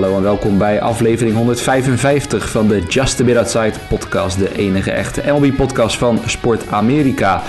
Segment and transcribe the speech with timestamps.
[0.00, 4.38] Hallo en welkom bij aflevering 155 van de Just a Bit Outside podcast.
[4.38, 7.42] De enige echte MLB-podcast van Sport Amerika.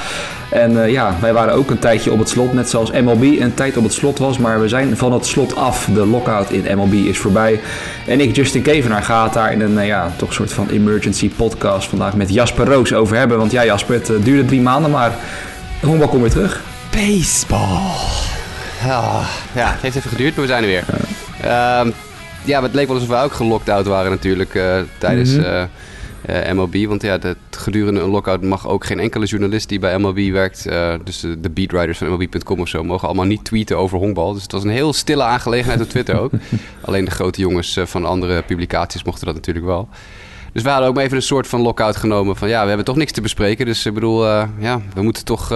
[0.49, 3.53] En eh, ja, wij waren ook een tijdje op het slot, net zoals MLB een
[3.53, 4.37] tijd op het slot was.
[4.37, 5.89] Maar we zijn van het slot af.
[5.93, 7.59] De lockout in MLB is voorbij.
[8.07, 11.29] En ik, Justin Kevenaar, ga het daar in een uh, ja, toch soort van emergency
[11.29, 13.37] podcast vandaag met Jasper Roos over hebben.
[13.37, 15.11] Want ja, Jasper, het uh, duurde drie maanden, maar
[15.81, 16.61] honkbal komt weer terug.
[16.89, 17.59] Baseball.
[18.85, 20.83] Oh, ja, het heeft even geduurd, maar we zijn er weer.
[22.43, 25.67] Ja, het leek wel alsof we ook gelocked out waren natuurlijk uh, tijdens mm -hmm.
[26.29, 26.85] uh, MLB.
[26.87, 30.63] Want ja, dat gedurende een lockout mag ook geen enkele journalist die bij MLB werkt...
[31.03, 32.83] dus de, de beatwriters van MLB.com of zo...
[32.83, 34.33] mogen allemaal niet tweeten over honkbal.
[34.33, 36.31] Dus het was een heel stille aangelegenheid op Twitter ook.
[36.85, 39.89] Alleen de grote jongens van andere publicaties mochten dat natuurlijk wel.
[40.53, 42.49] Dus we hadden ook maar even een soort van lockout genomen van...
[42.49, 43.65] ja, we hebben toch niks te bespreken.
[43.65, 44.25] Dus ik bedoel,
[44.59, 45.51] ja, we moeten toch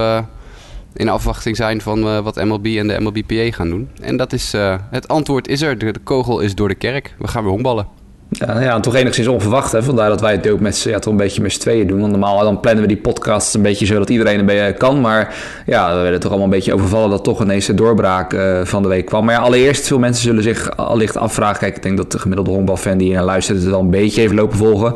[0.96, 3.90] in afwachting zijn van uh, wat MLB en de MLBPA gaan doen.
[4.02, 5.78] En dat is, uh, het antwoord is er.
[5.78, 7.16] De, kogel is door de kerk.
[7.18, 7.88] We gaan weer honkballen.
[8.30, 9.72] Ja, nou ja, toch enigszins onverwacht.
[9.72, 9.84] Hè?
[9.84, 12.00] Vandaar dat wij het ook met, ja, toch een beetje met z'n tweeën doen.
[12.00, 15.02] Want normaal dan plannen we die podcasts een beetje zo dat iedereen een beetje kan.
[15.02, 18.62] Maar ja, we werden toch allemaal een beetje overvallen dat toch ineens de doorbraak uh,
[18.64, 19.26] van de week kwam.
[19.26, 21.60] Maar ja, allereerst, veel mensen zullen zich allicht afvragen.
[21.60, 24.22] Kijk, ik denk dat de gemiddelde honkbalfan die hier naar luistert het wel een beetje
[24.22, 24.94] heeft lopen volgen.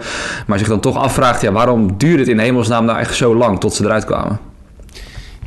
[0.47, 3.59] Maar zich dan toch afvraagt, ja, waarom duurde het in hemelsnaam nou echt zo lang
[3.59, 4.48] tot ze eruit kwamen?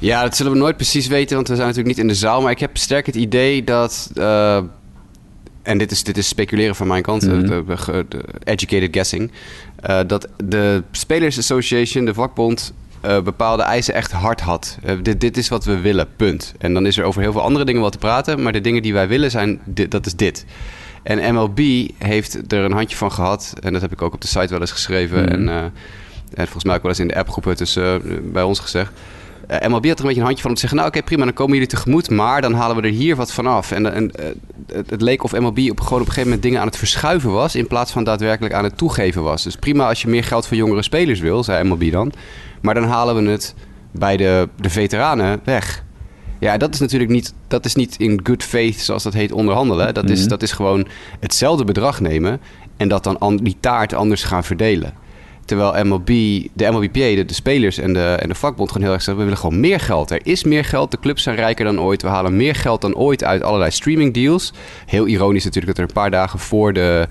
[0.03, 2.43] Ja, dat zullen we nooit precies weten, want we zijn natuurlijk niet in de zaal.
[2.43, 4.11] Maar ik heb sterk het idee dat.
[4.15, 4.57] Uh,
[5.63, 7.47] en dit is, dit is speculeren van mijn kant, mm -hmm.
[7.47, 9.31] de, de, de educated guessing.
[9.87, 12.73] Uh, dat de Spelers Association, de vakbond,
[13.05, 14.79] uh, bepaalde eisen echt hard had.
[15.03, 16.55] dit, dit is wat we willen, punt.
[16.59, 18.43] En dan is er over heel veel andere dingen wat te praten.
[18.43, 20.45] Maar de dingen die wij willen zijn, dit, dat is dit.
[21.03, 23.53] En MLB heeft er een handje van gehad.
[23.61, 25.19] En dat heb ik ook op de site wel eens geschreven.
[25.19, 25.49] Mm -hmm.
[25.49, 25.73] en,
[26.35, 28.93] en volgens mij ook wel eens in de appgroepen tussen bij ons gezegd.
[29.51, 30.79] Uh, MLB had er een beetje een handje van om te zeggen...
[30.79, 32.11] nou oké, okay, prima, dan komen jullie tegemoet...
[32.11, 33.71] maar dan halen we er hier wat van af.
[33.71, 34.27] En, en uh,
[34.73, 37.33] het, het, leek of MLB op, gewoon op een gegeven moment dingen aan het verschuiven
[37.33, 37.55] was...
[37.55, 39.43] in plaats van daadwerkelijk aan het toegeven was.
[39.43, 42.13] Dus prima als je meer geld voor jongere spelers wil, zei MLB dan...
[42.61, 43.55] maar dan halen we het
[43.91, 45.85] bij de, de veteranen weg.
[46.39, 49.95] Ja, dat is natuurlijk niet, dat is niet in good faith, zoals dat heet, onderhandelen.
[49.95, 50.19] Dat, mm -hmm.
[50.19, 50.87] is, dat is gewoon
[51.21, 52.41] hetzelfde bedrag nemen...
[52.77, 54.93] en dat dan an, die taart anders gaan verdelen.
[55.53, 56.07] Terwijl MLB,
[56.53, 59.25] de MLBPA, de, de, spelers en de, en de vakbond gewoon heel erg zeggen...
[59.25, 60.11] we willen gewoon meer geld.
[60.11, 62.03] Er is meer geld, de clubs zijn rijker dan ooit.
[62.03, 64.53] We halen meer geld dan ooit uit allerlei streaming deals.
[64.87, 67.09] Heel ironisch natuurlijk dat er een paar dagen voor de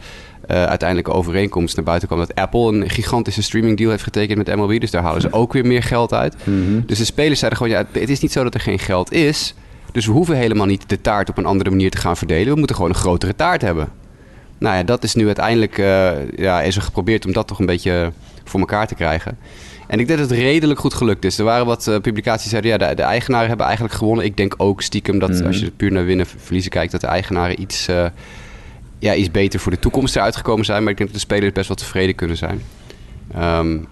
[0.52, 2.19] uh, uiteindelijke overeenkomst naar buiten kwam...
[2.19, 4.79] dat Apple een gigantische streaming deal heeft getekend met MLB.
[4.79, 6.35] Dus daar halen ze ook weer meer geld uit.
[6.44, 6.84] Mm -hmm.
[6.85, 9.53] Dus de spelers zeiden gewoon, ja, het is niet zo dat er geen geld is...
[9.91, 12.53] Dus we hoeven helemaal niet de taart op een andere manier te gaan verdelen.
[12.53, 13.90] We moeten gewoon een grotere taart hebben.
[14.58, 15.78] Nou ja, dat is nu uiteindelijk...
[15.78, 18.12] Uh, ja, is er geprobeerd om dat toch een beetje
[18.52, 19.38] voor elkaar te krijgen.
[19.88, 21.38] En ik denk dat het redelijk goed gelukt is.
[21.38, 22.72] Er waren wat uh, publicaties die zeiden...
[22.72, 24.26] ja, de, de, eigenaren hebben eigenlijk gewonnen.
[24.26, 25.46] Ik denk ook stiekem dat mm-hmm.
[25.46, 26.92] als je puur naar winnen verliezen kijkt...
[26.92, 28.06] dat de eigenaren iets, uh,
[29.00, 30.82] ja, iets beter voor de toekomst eruit gekomen zijn.
[30.84, 32.62] Maar ik denk dat de spelers best wel tevreden kunnen zijn.
[33.38, 33.88] Um,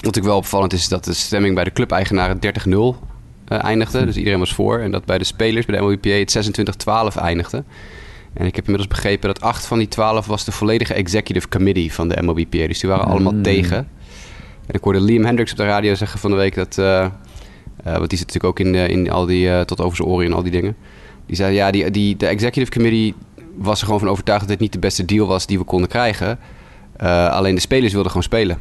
[0.00, 0.88] wat ik wel opvallend is...
[0.88, 2.94] dat de stemming bij de clubeigenaren 30-0 uh,
[3.48, 4.04] eindigde.
[4.04, 4.78] Dus iedereen was voor.
[4.78, 7.64] En dat bij de spelers, bij de MLBPA, het 26-12 eindigde.
[8.36, 11.92] En ik heb inmiddels begrepen dat acht van die twaalf was de volledige executive committee
[11.92, 12.66] van de MLBPA.
[12.66, 13.42] Dus die waren allemaal mm.
[13.42, 13.76] tegen.
[14.66, 16.76] En ik hoorde Liam Hendricks op de radio zeggen van de week dat...
[16.78, 17.08] Uh, uh,
[17.96, 19.64] want die zit natuurlijk ook in, uh, in al die...
[19.64, 20.76] tot over zijn oren en al die dingen.
[21.26, 23.14] Die zei, ja, die, die, de executive committee
[23.54, 24.40] was er gewoon van overtuigd...
[24.40, 26.38] dat dit niet de beste deal was die we konden krijgen.
[27.30, 28.58] alleen de spelers wilden gewoon spelen.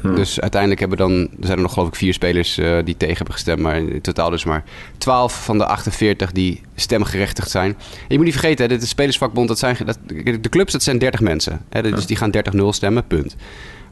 [0.00, 0.14] Hmm.
[0.14, 3.16] Dus uiteindelijk hebben dan, er zijn er nog geloof ik vier spelers uh, die tegen
[3.16, 4.64] hebben gestemd, maar in totaal dus maar
[4.98, 7.70] 12 van de 48 die stemgerechtigd zijn.
[7.70, 9.98] En je moet niet vergeten, hè, dit is spelersvakbond, dat zijn, dat,
[10.40, 11.60] de clubs dat zijn 30 mensen.
[11.68, 13.36] Hè, dus die gaan 30-0 stemmen, punt.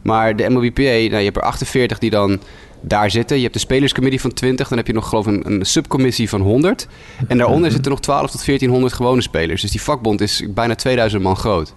[0.01, 2.39] Maar de MLBPA, nou, je hebt er 48 die dan
[2.81, 3.35] daar zitten.
[3.35, 4.67] Je hebt de spelerscommissie van 20.
[4.67, 6.87] Dan heb je nog geloof ik een, een subcommissie van 100.
[7.27, 9.61] En daaronder zitten nog 12 tot 1400 gewone spelers.
[9.61, 11.73] Dus die vakbond is bijna 2000 man groot.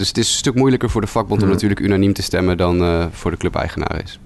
[0.00, 1.52] Dus het is een stuk moeilijker voor de vakbond om ja.
[1.52, 4.18] natuurlijk unaniem te stemmen dan uh, voor de clubeigenaar is.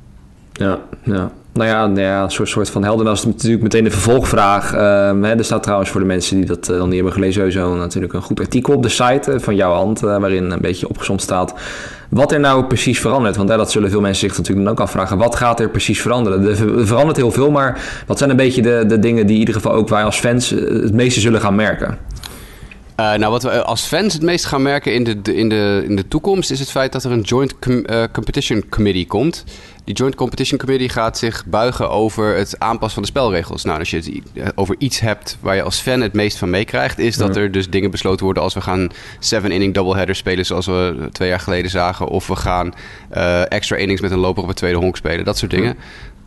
[0.53, 1.31] Ja, ja.
[1.53, 3.05] Nou ja, nou ja een soort, soort van helder.
[3.05, 4.75] Dat is natuurlijk meteen de vervolgvraag.
[4.75, 4.79] Uh,
[5.23, 7.35] hè, er staat trouwens voor de mensen die dat uh, nog niet hebben gelezen...
[7.35, 10.01] sowieso natuurlijk een goed artikel op de site uh, van jouw hand...
[10.01, 11.55] waarin een beetje opgezomd staat
[12.09, 13.37] wat er nou precies verandert.
[13.37, 15.19] Want hè, dat zullen veel mensen zich natuurlijk dan ook afvragen.
[15.19, 16.49] Wat gaat er precies veranderen?
[16.49, 19.27] Er verandert heel veel, maar wat zijn een beetje de, de dingen...
[19.27, 21.99] die in ieder geval ook wij als fans het meeste zullen gaan merken?
[23.01, 25.97] Uh, nou, wat we als fans het meest gaan merken in de, in, de, in
[25.97, 29.45] de toekomst is het feit dat er een Joint com, uh, Competition Committee komt.
[29.85, 33.65] Die Joint Competition Committee gaat zich buigen over het aanpassen van de spelregels.
[33.65, 36.99] Nou, als je het over iets hebt waar je als fan het meest van meekrijgt,
[36.99, 37.41] is dat ja.
[37.41, 38.89] er dus dingen besloten worden als we gaan
[39.19, 42.09] seven inning doubleheader spelen zoals we twee jaar geleden zagen.
[42.09, 42.75] Of we gaan
[43.17, 45.25] uh, extra innings met een loper op het tweede honk spelen.
[45.25, 45.77] Dat soort dingen.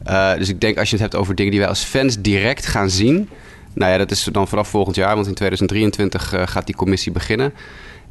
[0.06, 0.38] Ja.
[0.38, 2.90] dus ik denk als je het hebt over dingen die wij als fans direct gaan
[2.90, 3.30] zien.
[3.78, 7.12] Nou ja, dat is dan vanaf volgend jaar, want in 2023 uh, gaat die commissie
[7.12, 7.54] beginnen.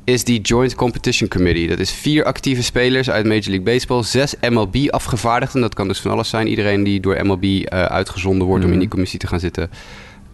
[0.05, 1.69] is die Joint Competition Committee.
[1.69, 5.61] Dat is vier actieve spelers uit Major League Baseball, zes MLB-afgevaardigden.
[5.61, 6.47] Dat kan dus van alles zijn.
[6.47, 9.71] Iedereen die door MLB uh, uitgezonden wordt om in die commissie te gaan zitten,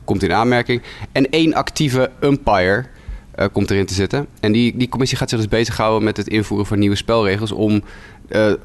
[0.05, 0.82] komt in aanmerking.
[1.12, 2.84] En één actieve umpire
[3.38, 4.26] uh, komt erin te zitten.
[4.40, 7.82] En die, die commissie gaat zich dus bezighouden met het invoeren van nieuwe spelregels om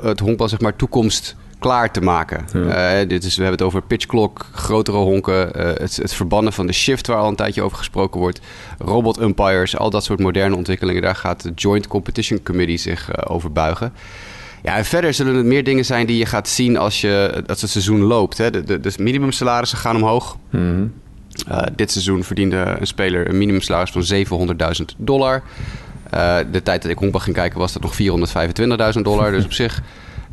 [0.01, 2.45] het honkbal zeg maar toekomst klaar te maken.
[2.53, 3.01] Ja.
[3.01, 6.67] Uh, dit is, we hebben het over pitchklok, grotere honken, uh, het, het, verbannen van
[6.67, 8.39] de shift waar al een tijdje over gesproken wordt,
[8.77, 11.01] robot umpires, al dat soort moderne ontwikkelingen.
[11.01, 13.93] Daar gaat de Joint Competition Committee zich uh, over buigen.
[14.63, 17.61] Ja, en verder zullen het meer dingen zijn die je gaat zien als, je, als
[17.61, 18.37] het seizoen loopt.
[18.37, 18.51] Hè.
[18.51, 20.37] De, de, de minimumsalarissen gaan omhoog.
[20.49, 20.93] Mm -hmm.
[21.75, 24.47] dit seizoen verdiende een speler een minimumsalaris van
[24.79, 25.43] 700.000 dollar.
[26.51, 27.97] de tijd dat ik honkbal ging kijken was dat nog
[28.95, 29.31] 425.000 dollar.
[29.31, 29.81] dus op zich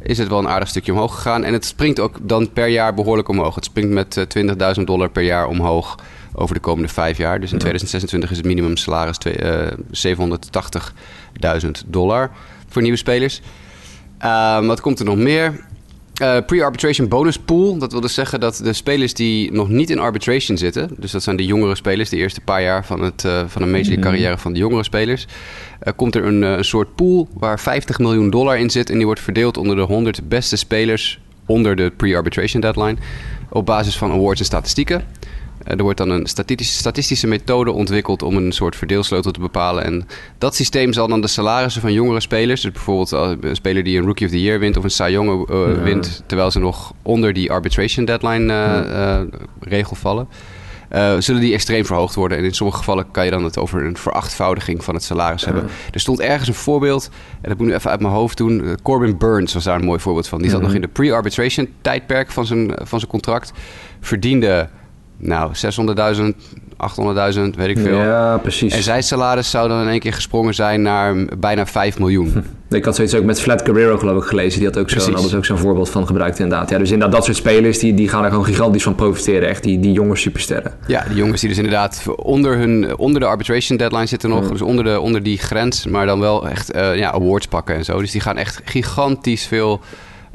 [0.04, 1.44] is het wel een aardig stukje omhoog gegaan.
[1.44, 3.54] En het springt ook dan per jaar behoorlijk omhoog.
[3.54, 5.98] Het springt met uh, 20.000 dollar per jaar omhoog
[6.34, 7.40] over de komende vijf jaar.
[7.40, 9.66] Dus in 2026 is het minimumsalaris uh,
[11.64, 12.30] 780.000 dollar
[12.68, 13.40] voor nieuwe spelers.
[14.22, 15.64] Uh, wat komt er nog meer?
[16.22, 17.78] Uh, Pre-arbitration bonus pool.
[17.78, 20.90] Dat wil dus zeggen dat de spelers die nog niet in arbitration zitten...
[20.98, 23.70] dus dat zijn de jongere spelers, de eerste paar jaar van, het, uh, van een
[23.70, 25.26] Major League carrière van de jongere spelers...
[25.82, 28.90] Uh, komt er een, een, soort pool waar 50 miljoen dollar in zit...
[28.90, 32.96] en die wordt verdeeld onder de 100 beste spelers onder de pre-arbitration deadline...
[33.50, 35.04] op basis van awards en statistieken.
[35.64, 36.26] Er wordt dan een
[36.62, 39.84] statistische, methode ontwikkeld om een soort verdeelsleutel te bepalen.
[39.84, 40.06] En
[40.38, 44.04] dat systeem zal dan de salarissen van jongere spelers, dus bijvoorbeeld een speler die een
[44.04, 45.82] Rookie of the Year wint of een Cy Young uh, ja.
[45.82, 49.20] wint, terwijl ze nog onder die arbitration deadline uh, uh,
[49.60, 50.28] regel vallen.
[50.92, 52.38] Uh, zullen die extreem verhoogd worden.
[52.38, 55.66] En in sommige gevallen kan je dan het over een verachtvoudiging van het salaris hebben.
[55.92, 57.10] Er stond ergens een voorbeeld,
[57.40, 58.78] en dat moet ik nu even uit mijn hoofd doen.
[58.82, 60.42] Corbin Burns was daar een mooi voorbeeld van.
[60.42, 63.52] Die zat nog in de pre-arbitration tijdperk van zijn, van zijn contract.
[64.00, 64.68] Verdiende
[65.24, 65.52] nou,
[66.16, 66.22] 600.000,
[67.34, 67.96] 800.000, weet ik veel.
[67.96, 68.74] Ja, precies.
[68.74, 72.30] En zijn salaris zou dan in één keer gesprongen zijn naar bijna 5 miljoen.
[72.32, 72.74] Hm.
[72.74, 74.58] Ik had zoiets ook met Flat Guerrero geloof ik gelezen.
[74.58, 76.70] Die had ook zo, hadden ze ook zo'n voorbeeld van gebruikt inderdaad.
[76.70, 79.48] Ja, dus inderdaad dat soort spelers die, die gaan er gewoon gigantisch van profiteren.
[79.48, 80.72] Echt die, die jonge supersterren.
[80.86, 84.44] Ja, die jongens die dus inderdaad onder, hun, onder de arbitration deadline zitten nog.
[84.44, 84.52] Hm.
[84.52, 85.86] Dus onder, de, onder die grens.
[85.86, 87.98] Maar dan wel echt uh, ja, awards pakken en zo.
[87.98, 89.80] Dus die gaan echt gigantisch veel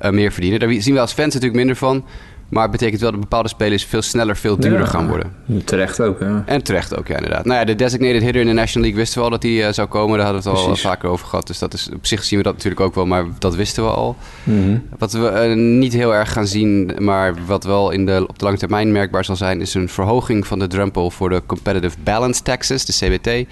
[0.03, 0.59] uh, meer verdienen.
[0.59, 2.06] Daar zien we als fans natuurlijk minder van.
[2.50, 5.31] Maar het betekent wel dat bepaalde spelers veel sneller, veel duurder ja, gaan worden.
[5.63, 6.44] Terecht ook, ja.
[6.46, 7.46] En terecht ook, ja, inderdaad.
[7.46, 9.72] Nou ja, de designated hitter in de National League wisten we al dat die uh,
[9.72, 10.18] zou komen.
[10.18, 10.86] Daar hadden we het al Precies.
[10.86, 11.48] vaker over gehad.
[11.48, 13.90] Dus dat is, op zich zien we dat natuurlijk ook wel, maar dat wisten we
[13.90, 14.16] al.
[14.44, 14.84] Mm -hmm.
[14.98, 18.46] Wat we uh, niet heel erg gaan zien, maar wat wel in de, op de
[18.46, 19.62] lange termijn merkbaar zal zijn...
[19.62, 23.48] is een verhoging van de drempel voor de Competitive Balance Taxes, de CBT...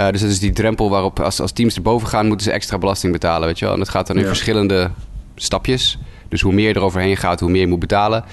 [0.00, 2.78] Uh, dus dat is die drempel waarop als, als teams erboven gaan, moeten ze extra
[2.78, 3.46] belasting betalen.
[3.46, 3.74] Weet je wel?
[3.74, 4.28] En dat gaat dan in ja.
[4.28, 4.90] verschillende
[5.34, 5.98] stapjes.
[6.28, 8.24] Dus hoe meer je eroverheen gaat, hoe meer je moet betalen.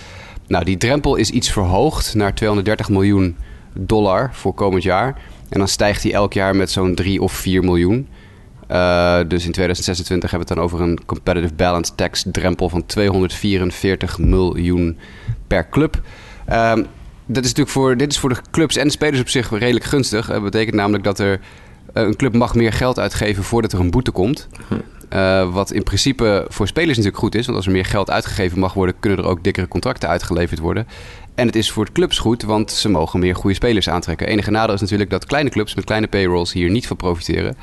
[0.48, 3.36] Nou, die drempel is iets verhoogd naar 230 miljoen
[3.74, 5.22] dollar voor komend jaar.
[5.50, 8.08] En dan stijgt die elk jaar met zo'n 3 of 4 miljoen.
[8.72, 12.86] Uh, dus in 2026 hebben we het dan over een competitive balance tax drempel van
[12.86, 14.98] 244 miljoen
[15.48, 16.02] per club.
[16.50, 16.74] Uh,
[17.26, 19.86] dat is natuurlijk voor, dit is voor de clubs en de spelers op zich redelijk
[19.86, 20.28] gunstig.
[20.28, 21.40] Dat betekent namelijk dat er
[21.94, 24.48] een club mag meer geld uitgeven voordat er een boete komt.
[25.14, 27.46] Uh, wat in principe voor spelers natuurlijk goed is.
[27.46, 30.88] Want als er meer geld uitgegeven mag worden, kunnen er ook dikkere contracten uitgeleverd worden.
[31.36, 34.28] En het is voor de clubs goed, want ze mogen meer goede spelers aantrekken.
[34.28, 37.56] Enige nadeel is natuurlijk dat kleine clubs met kleine payrolls hier niet van profiteren.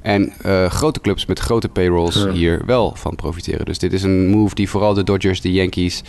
[0.00, 2.30] En uh, grote clubs met grote payrolls ja.
[2.30, 3.64] hier wel van profiteren.
[3.64, 6.02] Dus dit is een move die vooral de Dodgers, de Yankees,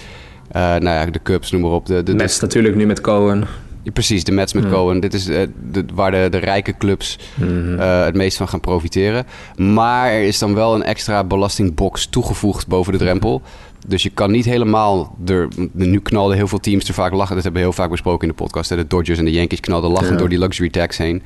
[0.48, 1.86] uh, nou ja, de Cubs, noem maar op.
[1.86, 3.48] De, de, Mets natuurlijk nu met Cohen.
[3.84, 4.70] Ja, precies, de Mets met.
[4.70, 5.00] Cohen.
[5.00, 7.80] Dit is uh, de, waar de, de rijke clubs mm -hmm.
[7.80, 9.26] uh, het meest van gaan profiteren.
[9.56, 13.42] Maar er is dan wel een extra belastingbox toegevoegd boven de drempel.
[13.88, 15.18] Dus je kan niet helemaal...
[15.26, 17.36] Er, nu knalden heel veel teams er vaak lachen.
[17.36, 18.70] Dat hebben we heel vaak besproken in de podcast.
[18.70, 18.76] Hè?
[18.76, 20.18] De Dodgers en de Yankees knalden lachend ja.
[20.18, 21.24] door die luxury tax heen.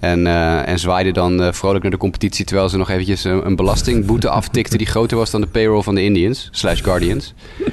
[0.00, 2.44] En, uh, en zwaaiden dan vrolijk naar de competitie...
[2.44, 4.78] terwijl ze nog eventjes een, een belastingboete aftikten...
[4.78, 6.48] die groter was dan de payroll van de Indians.
[6.50, 7.34] Slash Guardians.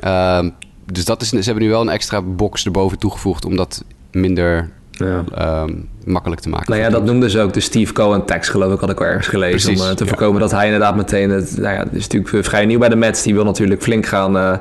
[0.00, 0.50] Ehm,
[0.92, 4.70] dus dat is, ze hebben nu wel een extra box erboven toegevoegd om dat minder
[4.90, 5.62] ja.
[5.62, 6.70] um, makkelijk te maken.
[6.70, 9.06] Nou ja, dat noemden ze ook de Steve Cohen tax, geloof ik, had ik al
[9.06, 9.60] ergens gelezen.
[9.60, 10.08] Precies, om uh, te ja.
[10.10, 11.30] voorkomen dat hij inderdaad meteen...
[11.30, 13.22] Het, nou ja, het is natuurlijk vrij nieuw bij de Mets.
[13.22, 14.52] Die wil natuurlijk flink gaan uh,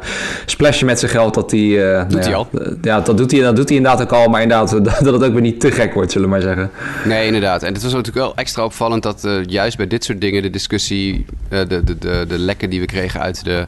[0.46, 1.34] splashen met zijn geld.
[1.34, 2.48] Dat die, uh, doet nou hij ja, al?
[2.82, 4.30] Ja, dat doet hij, dat doet hij inderdaad ook al.
[4.30, 4.72] Maar inderdaad,
[5.04, 6.72] dat het ook weer niet te gek wordt, zullen we maar zeggen.
[7.06, 7.64] Nee, inderdaad.
[7.64, 10.42] En het was natuurlijk wel extra opvallend dat juist bij dit soort dingen...
[10.42, 13.68] de discussie, de, de, de, de lekken die we kregen uit de...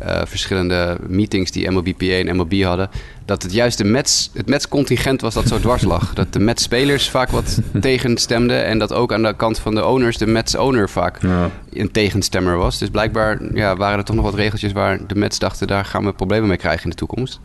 [0.00, 2.90] Uh, verschillende meetings die MLBPA en MLB hadden...
[3.24, 6.14] dat het juist de Mets, het Mets-contingent was dat zo dwars lag.
[6.14, 8.64] dat de Mets-spelers vaak wat tegenstemden...
[8.64, 11.50] en dat ook aan de kant van de owners de Mets-owner vaak ja.
[11.72, 12.78] een tegenstemmer was.
[12.78, 14.72] Dus blijkbaar ja, waren er toch nog wat regeltjes...
[14.72, 17.40] waar de Mets dachten, daar gaan we problemen mee krijgen in de toekomst.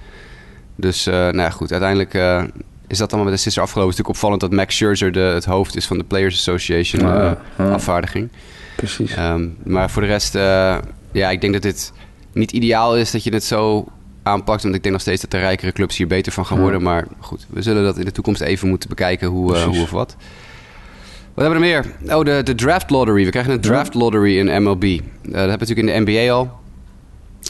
[0.76, 2.14] Dus uh, nou ja, goed, uiteindelijk...
[2.14, 2.44] Uh,
[2.88, 3.92] is dat allemaal met de sister afgelopen.
[3.92, 7.06] Het is natuurlijk opvallend dat Max Scherzer de, het hoofd is van de Players Association
[7.06, 7.72] Ah, eh, ah.
[7.72, 8.30] afvaardiging.
[8.76, 9.16] Precies.
[9.16, 10.78] Ehm, maar voor de rest, eh,
[11.12, 11.92] ja, ik denk dat dit
[12.34, 13.86] niet ideaal is dat je het zo
[14.24, 14.64] aanpakt.
[14.64, 16.64] Want ik denk nog steeds dat de rijkere clubs hier beter van gaan Ja.
[16.64, 16.82] worden.
[16.82, 19.90] Maar goed, we zullen dat in de toekomst even moeten bekijken hoe, eh, hoe of
[19.92, 20.16] wat.
[21.34, 22.16] Wat hebben we er meer?
[22.16, 23.26] Oh, de, de draft lottery.
[23.26, 24.84] We krijgen een draft lottery in MLB.
[24.84, 26.52] Eh, dat hebben we natuurlijk in de NBA al.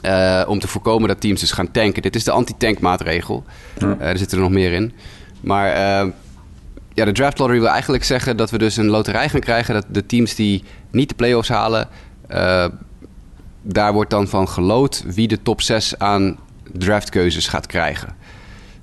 [0.02, 2.02] Eh, om te voorkomen dat teams dus gaan tanken.
[2.02, 3.44] Dit is de anti-tank maatregel.
[3.78, 3.96] Ja.
[4.00, 4.94] Er zitten er nog meer in.
[5.42, 5.68] Maar
[6.94, 9.74] ja, de draft lottery wil eigenlijk zeggen dat we dus een loterij gaan krijgen.
[9.74, 11.88] Dat de teams die niet de playoffs halen,
[13.64, 16.38] daar wordt dan van geloot wie de top 6 aan
[16.74, 18.16] draftkeuzes gaat krijgen.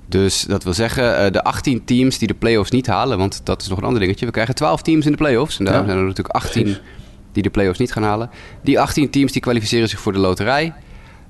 [0.07, 3.61] Dus dat wil zeggen, eh, de 18 teams die de playoffs niet halen, want dat
[3.61, 4.25] is nog een ander dingetje.
[4.25, 5.59] We krijgen 12 teams in de playoffs.
[5.59, 5.85] En daar Ja.
[5.85, 6.81] zijn er natuurlijk 18 Precies.
[7.31, 8.29] die de playoffs niet gaan halen.
[8.63, 10.73] Die 18 teams die kwalificeren zich voor de loterij.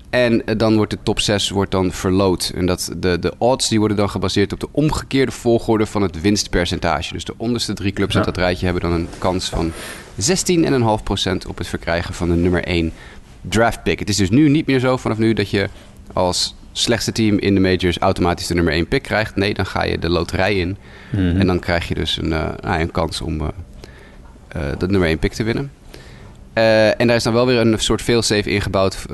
[0.10, 2.52] En eh, dan wordt de top 6 wordt dan verloot.
[2.56, 6.22] En dat de, de odds die worden dan gebaseerd op de omgekeerde volgorde van het
[6.22, 7.14] winstpercentage.
[7.14, 8.18] Dus de onderste drie clubs Ja.
[8.18, 9.72] uit dat rijtje hebben dan een kans van
[10.18, 12.92] 16,5% op het verkrijgen van de nummer 1
[13.42, 14.00] draft pick.
[14.00, 15.70] Het is dus nu niet meer zo vanaf nu dat je
[16.14, 19.36] als slechtste team in de majors automatisch de nummer 1 pick krijgt.
[19.36, 20.78] Nee, dan ga je de loterij in.
[21.12, 21.38] Mhm.
[21.40, 23.48] En dan krijg je dus een, eh, nou, een kans om eh
[24.48, 25.72] eh, dat nummer 1 pick te winnen.
[26.98, 29.06] En daar is dan wel weer een soort failsafe ingebouwd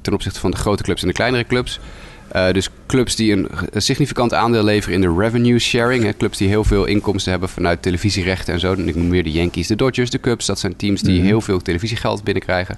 [0.00, 1.80] ten opzichte van de grote clubs en de kleinere clubs.
[2.52, 6.04] Dus clubs die een, een significant aandeel leveren in de revenue sharing.
[6.04, 8.72] Hè, clubs die heel veel inkomsten hebben vanuit televisierechten en zo.
[8.72, 10.46] En ik noem meer de Yankees, de Dodgers, de Cubs.
[10.46, 11.26] Dat zijn teams die Mhm.
[11.26, 12.76] heel veel televisiegeld binnenkrijgen.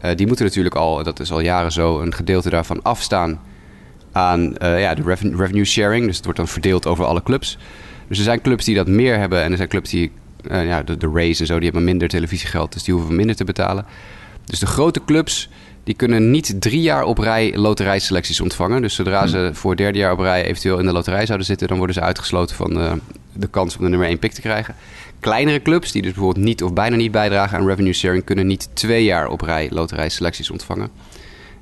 [0.00, 3.40] Eh, die moeten natuurlijk al, dat is al jaren zo, een gedeelte daarvan afstaan
[4.12, 6.06] aan eh, ja, de reven- revenue sharing.
[6.06, 7.58] Dus het wordt dan verdeeld over alle clubs.
[8.08, 10.12] Dus er zijn clubs die dat meer hebben en er zijn clubs die,
[10.48, 13.36] eh, ja, de, de Rays en zo, die hebben minder televisiegeld, dus die hoeven minder
[13.36, 13.86] te betalen.
[14.44, 15.48] Dus de grote clubs,
[15.84, 18.82] die kunnen niet drie jaar op rij loterijselecties ontvangen.
[18.82, 21.68] Dus zodra ze voor het derde jaar op rij eventueel in de loterij zouden zitten,
[21.68, 22.92] dan worden ze uitgesloten van eh,
[23.32, 24.74] de kans om de nummer één pick te krijgen.
[25.26, 28.68] Kleinere clubs, die dus bijvoorbeeld niet of bijna niet bijdragen aan revenue sharing, kunnen niet
[28.72, 30.90] twee jaar op rij loterijselecties ontvangen.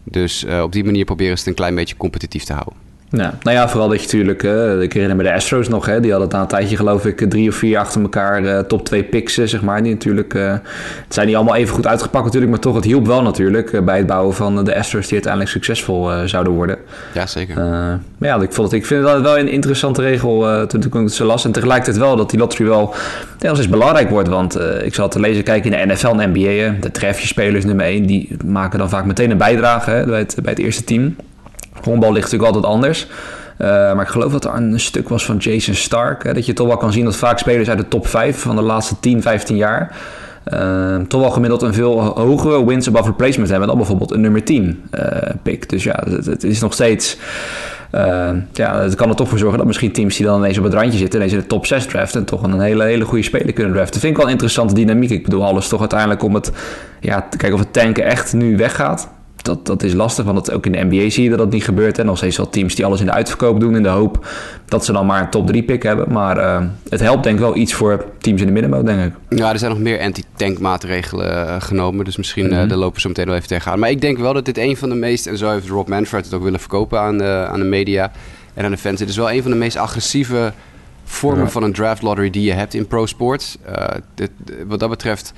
[0.02, 2.83] Dus eh, op die manier proberen ze het een klein beetje competitief te houden.
[3.16, 6.00] Ja, nou ja, vooral dat je natuurlijk, eh, ik herinner me de Astros nog, hè,
[6.00, 9.02] die hadden na een tijdje geloof ik drie of vier achter elkaar eh, top twee
[9.02, 9.82] picks, eh, zeg maar.
[9.82, 10.50] Die natuurlijk, eh,
[11.04, 13.96] het zijn niet allemaal even goed uitgepakt natuurlijk, maar toch, het hielp wel natuurlijk bij
[13.96, 16.78] het bouwen van de Astros die uiteindelijk succesvol zouden worden.
[17.12, 17.56] Ja, zeker.
[18.18, 21.12] Maar ja, ik, vond het, ik vind het wel een interessante regel toen, ik het
[21.12, 21.44] zo las.
[21.44, 22.94] En tegelijkertijd wel dat die lottery wel
[23.38, 24.28] nog steeds belangrijk wordt.
[24.28, 26.74] Want ik zal te lezen kijken in de NFL en NBA.
[26.80, 30.52] De trefjespelers nummer 1, die maken dan vaak meteen een bijdrage hè, bij, het, bij
[30.52, 31.16] het eerste team.
[31.84, 33.06] Honkbal ligt natuurlijk altijd anders.
[33.56, 36.24] Eh, maar ik geloof dat er een stuk was van Jason Stark.
[36.24, 38.56] Hè, dat je toch wel kan zien dat vaak spelers uit de top 5 van
[38.56, 39.96] de laatste 10, 15 jaar...
[40.44, 44.44] eh, toch wel gemiddeld een veel hogere wins above replacement hebben dan bijvoorbeeld een nummer
[44.44, 45.68] 10 eh, pick.
[45.68, 47.18] Dus ja, het, is nog steeds...
[47.90, 50.64] eh, ja, het kan er toch voor zorgen dat misschien teams die dan ineens op
[50.64, 51.18] het randje zitten...
[51.18, 54.00] ineens in de top 6 draften en toch een hele, hele goede speler kunnen draften.
[54.00, 55.10] Vind ik wel een interessante dynamiek.
[55.10, 56.52] Ik bedoel, alles toch uiteindelijk om het...
[57.00, 59.08] Ja, te kijken of het tanken echt nu weggaat
[59.44, 61.64] dat, dat is lastig, want het, ook in de NBA zie je dat dat niet
[61.64, 61.98] gebeurt.
[61.98, 64.26] En nog steeds wel teams die alles in de uitverkoop doen in de hoop
[64.64, 66.12] dat ze dan maar een top 3 pick hebben.
[66.12, 69.38] Maar eh, het helpt denk ik wel iets voor teams in de middenmoot, denk ik.
[69.38, 72.04] Ja, er zijn nog meer anti-tank maatregelen eh, genomen.
[72.04, 72.68] Dus misschien Mhm.
[72.68, 73.78] daar lopen zo meteen wel even tegenaan.
[73.78, 75.26] Maar ik denk wel dat dit een van de meest...
[75.26, 78.12] En zo heeft Rob Manfred het ook willen verkopen aan de, aan de media
[78.54, 78.98] en aan de fans.
[78.98, 80.52] Dit is wel een van de meest agressieve
[81.04, 81.50] vormen Ja.
[81.50, 83.58] van een draft lottery die je hebt in pro sports.
[84.14, 84.30] Dit-
[84.66, 85.32] wat dat betreft...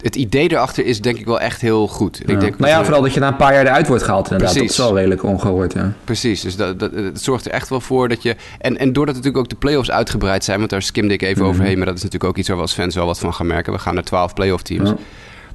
[0.00, 2.22] Het idee erachter is denk ik wel echt heel goed.
[2.26, 2.32] Ja.
[2.32, 4.52] Ik denk nou ja, vooral dat je na een paar jaar eruit wordt gehaald inderdaad.
[4.56, 4.76] Precies.
[4.76, 5.92] Dat is wel redelijk ongehoord, ja.
[6.04, 8.36] Precies, dus dat, dat, het zorgt er echt wel voor dat je...
[8.58, 10.58] En, en doordat natuurlijk ook de playoffs uitgebreid zijn...
[10.58, 11.50] want daar skimde ik even Mhm.
[11.50, 11.76] overheen...
[11.76, 13.72] maar dat is natuurlijk ook iets waar we als fans wel wat van gaan merken.
[13.72, 14.88] We gaan naar 12 playoff teams.
[14.88, 14.96] Ja.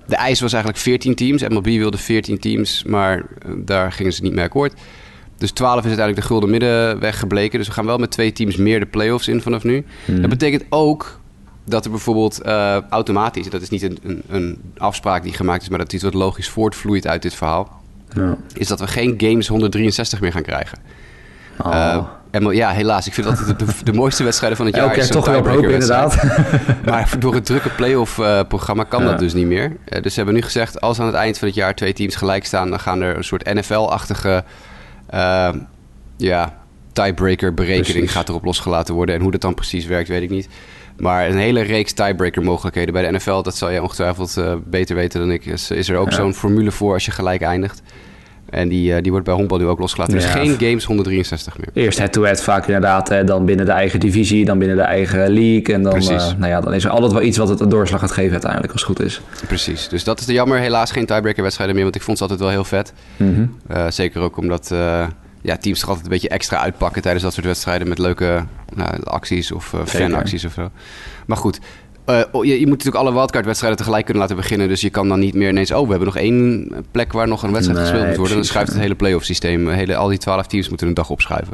[0.07, 1.47] De eis was eigenlijk 14 teams.
[1.47, 4.73] MLB wilde 14 teams, maar eh, daar gingen ze niet mee akkoord.
[5.37, 7.57] Dus 12 is uiteindelijk de gulden middenweg gebleken.
[7.57, 9.85] Dus we gaan wel met twee teams meer de playoffs in vanaf nu.
[10.05, 10.21] Mhm.
[10.21, 11.19] Dat betekent ook
[11.65, 13.49] dat er bijvoorbeeld eh, automatisch...
[13.49, 15.69] dat is niet een, een, een afspraak die gemaakt is...
[15.69, 17.81] maar dat iets wat logisch voortvloeit uit dit verhaal...
[18.15, 18.37] Ja.
[18.53, 20.77] is dat we geen Games 163 meer gaan krijgen.
[21.57, 21.73] Oh.
[21.73, 23.07] Eh, en, ja, helaas.
[23.07, 25.47] Ik vind dat de, de, mooiste wedstrijden van het jaar Elke is toch weer op
[25.47, 26.31] hopen tiebreaker-wedstrijd.
[26.33, 26.85] inderdaad.
[26.91, 29.09] Maar door het drukke playoff-programma kan Ja.
[29.09, 29.77] dat dus niet meer.
[30.01, 32.45] Dus ze hebben nu gezegd, als aan het eind van het jaar twee teams gelijk
[32.45, 32.69] staan...
[32.69, 34.43] dan gaan er een soort NFL-achtige
[35.07, 35.49] eh,
[36.17, 36.57] ja,
[36.91, 38.11] tiebreaker-berekening Precies.
[38.11, 39.15] gaat erop losgelaten worden.
[39.15, 40.49] En hoe dat dan precies werkt, weet ik niet.
[40.97, 43.41] Maar een hele reeks tiebreaker-mogelijkheden bij de NFL...
[43.41, 45.45] dat zal jij ongetwijfeld eh, beter weten dan ik.
[45.45, 46.15] Is, is er ook Ja.
[46.15, 47.81] zo'n formule voor als je gelijk eindigt.
[48.49, 50.13] En die, eh, die wordt bij honkbal nu ook losgelaten.
[50.13, 50.29] Dus Ja.
[50.31, 51.69] geen Games 163 meer.
[51.85, 55.75] Eerst head-to-head vaak inderdaad, hè, dan binnen de eigen divisie, dan binnen de eigen league.
[55.75, 57.99] En dan, eh, nou ja, dan is er altijd wel iets wat het een doorslag
[57.99, 59.21] gaat geven uiteindelijk, als het goed is.
[59.47, 60.59] Precies, dus dat is de jammer.
[60.59, 62.93] Helaas geen tiebreaker wedstrijden meer, want ik vond ze altijd wel heel vet.
[63.17, 63.45] Mhm.
[63.89, 64.71] Zeker ook omdat,
[65.43, 68.45] ja, teams toch altijd een beetje extra uitpakken tijdens dat soort wedstrijden met leuke
[68.75, 70.69] nou, acties of uh, fanacties of zo.
[71.25, 71.59] Maar goed,
[72.09, 74.67] uh, je, je, moet natuurlijk alle wildcard-wedstrijden tegelijk kunnen laten beginnen.
[74.67, 75.71] Dus je kan dan niet meer ineens...
[75.71, 78.35] Oh, we hebben nog één plek waar nog een wedstrijd gespeeld moet worden.
[78.35, 79.69] Dan schuift het hele playoff systeem.
[79.69, 81.53] Hele, al die twaalf teams moeten een dag opschuiven.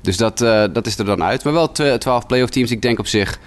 [0.00, 1.44] Dus dat, uh, dat is er dan uit.
[1.44, 2.70] Maar wel twaalf playoff teams.
[2.70, 3.38] Ik denk op zich...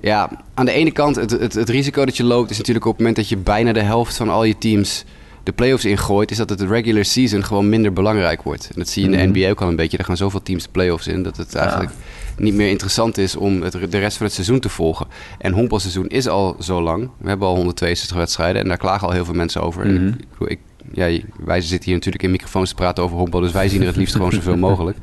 [0.00, 2.50] Ja, aan de ene kant, het, het, het, risico dat je loopt...
[2.50, 5.04] is natuurlijk op het moment dat je bijna de helft van al je teams
[5.48, 8.68] de playoffs ingooit, is dat het de regular season gewoon minder belangrijk wordt.
[8.68, 9.38] En dat zie je in de mhm.
[9.38, 9.98] NBA ook al een beetje.
[9.98, 11.90] Er gaan zoveel teams de playoffs in dat het eigenlijk
[12.36, 15.06] niet meer interessant is om het, de rest van het seizoen te volgen.
[15.38, 17.10] En honkbalseizoen is al zo lang.
[17.18, 19.86] We hebben al 162 wedstrijden en daar klagen al heel veel mensen over.
[19.86, 20.58] Mm ik, ik,
[20.92, 23.86] ja, wij zitten hier natuurlijk in microfoons te praten over honkbal, dus wij zien er
[23.86, 24.96] het liefst gewoon zoveel mogelijk.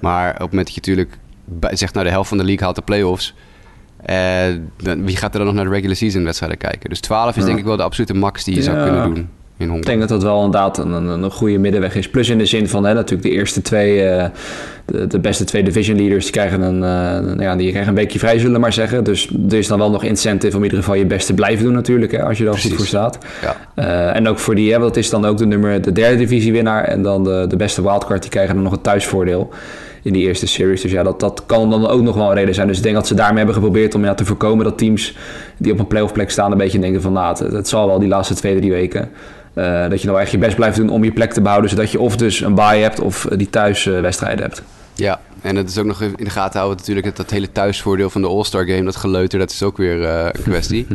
[0.00, 1.18] Maar op het moment dat je natuurlijk
[1.70, 3.34] zegt, nou de helft van de league haalt de playoffs.
[4.10, 4.46] Uh,
[4.76, 6.88] wie gaat er dan nog naar de regular season wedstrijden kijken?
[6.88, 9.28] Dus 12 is denk ik wel de absolute max die je zou kunnen doen.
[9.70, 12.08] Ik denk dat dat wel inderdaad een, een, een, goede middenweg is.
[12.10, 14.24] Plus in de zin van hè, natuurlijk de eerste twee, uh,
[14.84, 16.76] de, de, beste twee division leaders, die krijgen een,
[17.36, 19.04] uh, ja, die krijgen een weekje vrij, zullen we maar zeggen.
[19.04, 21.64] Dus er is dan wel nog incentive om in ieder geval je best te blijven
[21.64, 23.18] doen natuurlijk, hè, als je er goed voor staat.
[23.42, 23.56] Ja.
[23.76, 26.84] Uh, en ook voor die, hè, dat is dan ook de nummer, de derde divisiewinnaar
[26.84, 29.50] en dan de, de beste wildcard, die krijgen dan nog een thuisvoordeel
[30.02, 30.80] in die eerste series.
[30.80, 32.66] Dus ja, dat, dat kan dan ook nog wel een reden zijn.
[32.66, 35.16] Dus ik denk dat ze daarmee hebben geprobeerd om ja, te voorkomen dat teams
[35.56, 37.98] die op een playoff plek staan een beetje denken van nou, het, het zal wel
[37.98, 39.10] die laatste twee, drie weken.
[39.54, 41.70] Uh, dat je nou echt je best blijft doen om je plek te behouden.
[41.70, 44.62] Zodat je of dus een bye hebt of die thuiswedstrijden hebt.
[44.94, 48.10] Ja, en het is ook nog in de gaten houden natuurlijk dat, dat hele thuisvoordeel
[48.10, 50.86] van de All-Star Game, dat geleuter, dat is ook weer uh, een kwestie.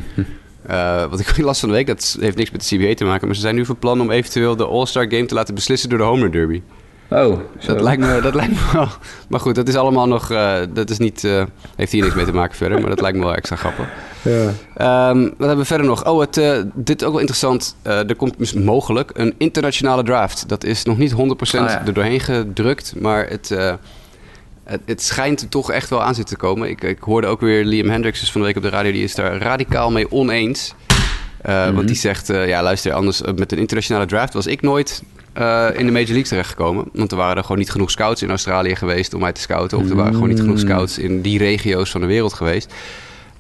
[0.70, 3.28] uh, wat ik last van de week, dat heeft niks met de CBA te maken,
[3.28, 5.98] maar ze zijn nu van plan om eventueel de All-Star Game te laten beslissen door
[5.98, 6.62] de Home Run Derby.
[7.10, 8.88] Oh, dat lijkt, me, dat lijkt me wel.
[9.30, 10.32] Maar goed, dat is allemaal nog.
[10.32, 11.44] Uh, dat is niet, uh,
[11.76, 13.88] heeft hier niks mee te maken verder, maar dat lijkt me wel extra grappig.
[14.22, 15.10] Ja.
[15.10, 16.06] Um, wat hebben we verder nog?
[16.06, 17.76] Oh, het, uh, dit is ook wel interessant.
[17.84, 20.50] er komt mogelijk een internationale draft.
[20.50, 21.86] Dat is nog niet 100% oh, ja.
[21.86, 23.50] er doorheen gedrukt, maar het,
[24.64, 26.70] het, het, schijnt er toch echt wel aan zitten te komen.
[26.70, 29.16] Ik, ik hoorde ook weer Liam Hendricks van de week op de radio, die is
[29.16, 30.74] daar radicaal mee oneens.
[31.46, 31.76] Uh, mm -hmm.
[31.76, 35.04] Want die zegt, uh, ja luister, anders met een internationale draft was ik nooit
[35.40, 36.86] uh, in de Major League terechtgekomen.
[36.94, 39.78] Want er waren er gewoon niet genoeg scouts in Australië geweest om mij te scouten.
[39.78, 40.62] Of er waren gewoon niet genoeg mm.
[40.62, 42.74] scouts in die regio's van de wereld geweest.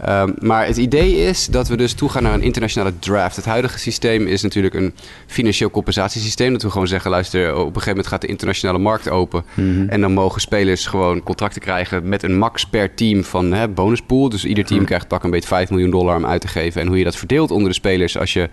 [0.09, 3.35] Um, maar het idee is dat we dus toegaan naar een internationale draft.
[3.35, 4.93] Het huidige systeem is natuurlijk een
[5.27, 6.53] financieel compensatiesysteem.
[6.53, 9.43] Dat we gewoon zeggen, luister, op een gegeven moment gaat de internationale markt open.
[9.53, 9.89] Mm -hmm.
[9.89, 14.29] En dan mogen spelers gewoon contracten krijgen met een max per team van hè, bonuspool.
[14.29, 14.85] Dus ieder team mm.
[14.85, 16.81] krijgt pak een beetje 5 miljoen dollar om uit te geven.
[16.81, 18.49] En hoe je dat verdeelt onder de spelers als je...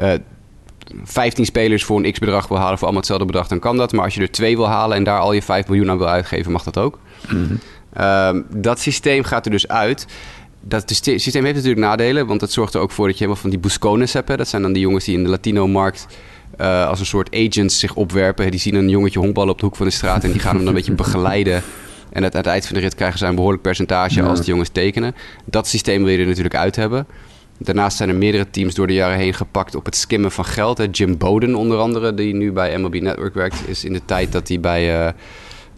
[0.00, 0.12] Uh,
[1.04, 3.92] 15 spelers voor een x-bedrag wil halen voor allemaal hetzelfde bedrag, dan kan dat.
[3.92, 6.08] Maar als je er twee wil halen en daar al je 5 miljoen aan wil
[6.08, 6.98] uitgeven, mag dat ook.
[7.28, 7.58] Mm
[8.50, 10.06] dat systeem gaat er dus uit.
[10.60, 13.50] Dat systeem heeft natuurlijk nadelen, want dat zorgt er ook voor dat je helemaal van
[13.50, 14.28] die buscones hebt.
[14.28, 14.36] Hè.
[14.36, 16.06] Dat zijn dan die jongens die in de Latino-markt
[16.60, 18.50] uh, als een soort agents zich opwerpen.
[18.50, 20.58] Die zien een jongetje honkballen op de hoek van de straat en die gaan hem
[20.58, 21.62] dan een beetje begeleiden.
[22.12, 24.68] En aan het eind van de rit krijgen ze een behoorlijk percentage als de jongens
[24.68, 25.14] tekenen.
[25.44, 27.06] Dat systeem wil je er natuurlijk uit hebben.
[27.58, 30.96] Daarnaast zijn er meerdere teams door de jaren heen gepakt op het skimmen van geld.
[30.96, 34.48] Jim Bowden onder andere, die nu bij MLB Network werkt, is in de tijd dat
[34.48, 35.12] hij bij uh,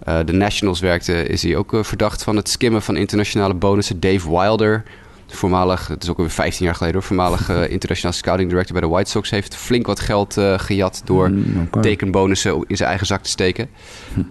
[0.09, 4.01] uh, de Nationals werkte, is hij ook uh, verdacht van het skimmen van internationale bonussen.
[4.01, 4.83] Dave Wilder,
[5.27, 8.95] voormalig, het is ook alweer 15 jaar geleden hoor, voormalig internationaal scouting director bij de
[8.95, 11.83] White Sox, heeft flink wat geld gejat door mm, okay.
[11.83, 13.69] tekenbonussen in zijn eigen zak te steken.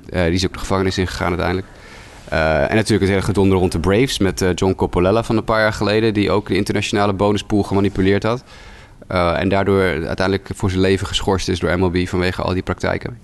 [0.10, 1.68] die is ook de gevangenis ingegaan uiteindelijk.
[2.34, 5.44] Uh, en natuurlijk het hele gedonder rond de Braves met uh, John Coppolella van een
[5.44, 8.44] paar jaar geleden, die ook de internationale bonuspool gemanipuleerd had.
[9.12, 13.18] Uh, en daardoor uiteindelijk voor zijn leven geschorst is door MLB vanwege al die praktijken.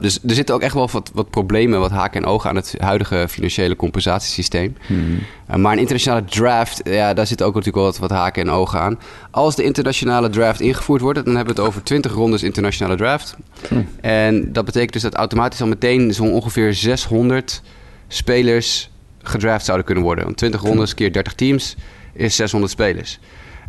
[0.00, 2.74] dus er zitten ook echt wel wat, wat, problemen, wat haken en ogen aan het
[2.78, 4.76] huidige financiële compensatiesysteem.
[4.86, 5.18] Hmm.
[5.62, 8.80] maar een internationale draft, ja, daar zitten ook natuurlijk wel wat, wat, haken en ogen
[8.80, 8.98] aan.
[9.30, 13.36] Als de internationale draft ingevoerd wordt, dan hebben we het over 20 rondes internationale draft.
[13.68, 13.88] Hmm.
[14.00, 17.62] En dat betekent dus dat automatisch al meteen zo'n ongeveer 600
[18.08, 18.90] spelers
[19.22, 20.24] gedraft zouden kunnen worden.
[20.24, 21.76] Want 20 rondes keer 30 teams
[22.12, 23.18] is 600 spelers.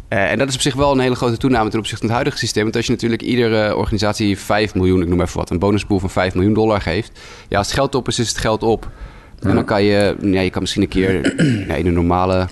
[0.10, 2.16] Uh, en dat is op zich wel een hele grote toename ten opzichte van het
[2.16, 2.64] huidige systeem.
[2.64, 6.10] Want als je natuurlijk iedere organisatie 5 miljoen, ik noem even wat, een bonuspool van
[6.10, 7.20] 5 miljoen dollar geeft.
[7.48, 8.90] Ja, als het geld op is, is het geld op.
[9.40, 11.36] En dan kan je, ja, je kan misschien een keer
[11.68, 12.48] ja, in een normale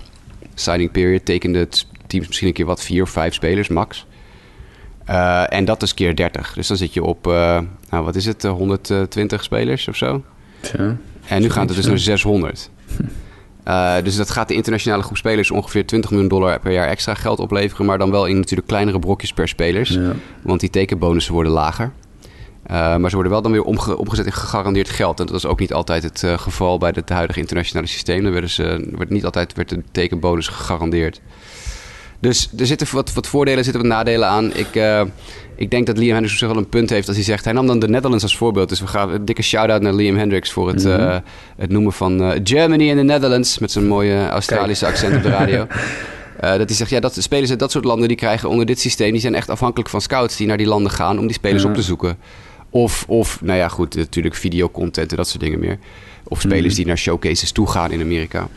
[0.53, 1.67] signing period tekenen
[2.07, 4.05] teams misschien een keer wat, vier of vijf spelers max.
[5.09, 6.53] Uh, en dat is keer 30.
[6.53, 10.23] Dus dan zit je op, uh, nou wat is het, 120 spelers of zo?
[10.77, 10.97] Ja.
[11.27, 12.69] En nu gaat het dus naar 600.
[13.67, 17.13] Uh, dus dat gaat de internationale groep spelers ongeveer 20 miljoen dollar per jaar extra
[17.13, 17.85] geld opleveren.
[17.85, 19.89] Maar dan wel in natuurlijk kleinere brokjes per spelers.
[19.89, 20.13] Ja.
[20.41, 21.91] Want die tekenbonussen worden lager.
[22.71, 25.19] Uh, maar ze worden wel dan weer omge omgezet in gegarandeerd geld.
[25.19, 28.23] En dat is ook niet altijd het uh, geval bij het huidige internationale systeem.
[28.23, 31.21] Dan werden ze, werd niet altijd werd de tekenbonus gegarandeerd.
[32.19, 34.53] Dus er zitten wat, wat voordelen, er zitten wat nadelen aan.
[34.53, 35.01] Ik, uh,
[35.55, 37.43] ik denk dat Liam Hendricks zich wel een punt heeft als hij zegt...
[37.43, 38.69] hij nam dan de Netherlands als voorbeeld.
[38.69, 40.51] Dus we gaan een dikke shout-out naar Liam Hendricks...
[40.51, 41.17] voor het, uh,
[41.57, 43.59] het noemen van uh, Germany in the Netherlands...
[43.59, 44.95] met zijn mooie Australische Kijk.
[44.95, 45.67] accent op de radio.
[46.39, 49.11] Dat hij zegt, ja, dat, spelers uit dat soort landen die krijgen onder dit systeem...
[49.11, 51.19] die zijn echt afhankelijk van scouts die naar die landen gaan...
[51.19, 52.17] om die spelers op te zoeken.
[52.69, 55.79] Of, of, nou ja, goed, natuurlijk videocontent en dat soort dingen meer.
[56.27, 58.47] Of spelers die naar showcases toe gaan in Amerika.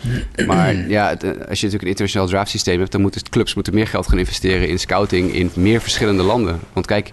[0.47, 2.93] Maar ja, het, als je natuurlijk een internationaal draft systeem hebt...
[2.93, 5.35] dan moeten clubs moeten meer geld gaan investeren in scouting...
[5.35, 6.61] in meer verschillende landen.
[6.73, 7.11] Want kijk,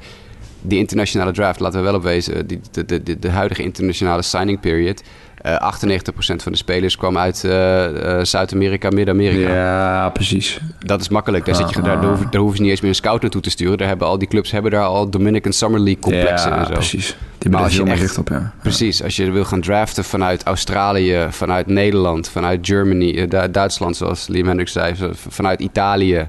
[0.67, 2.47] die internationale draft, laten we wel opwezen...
[2.47, 5.03] Die, de, de, de, huidige internationale signing period...
[5.45, 9.53] Uh, 98% van de spelers kwam uit uh, uh, Zuid-Amerika, Midden-Amerika.
[9.53, 10.59] Ja, precies.
[10.79, 11.45] Dat is makkelijk.
[11.45, 13.41] Daar, zit je, daar, daar, hoeven, daar hoeven ze niet eens meer een scout naartoe
[13.41, 13.77] te sturen.
[13.77, 16.71] Daar hebben al die clubs hebben daar al Dominican Summer League complexen ja, en zo.
[16.73, 17.17] precies.
[17.37, 18.53] Die maar als je echt, op, ja.
[18.61, 19.03] Precies.
[19.03, 24.71] Als je wil gaan draften vanuit Australië, vanuit Nederland, vanuit Germany, Duitsland, zoals Liam Hendricks
[24.71, 24.95] zei,
[25.29, 26.27] vanuit Italië...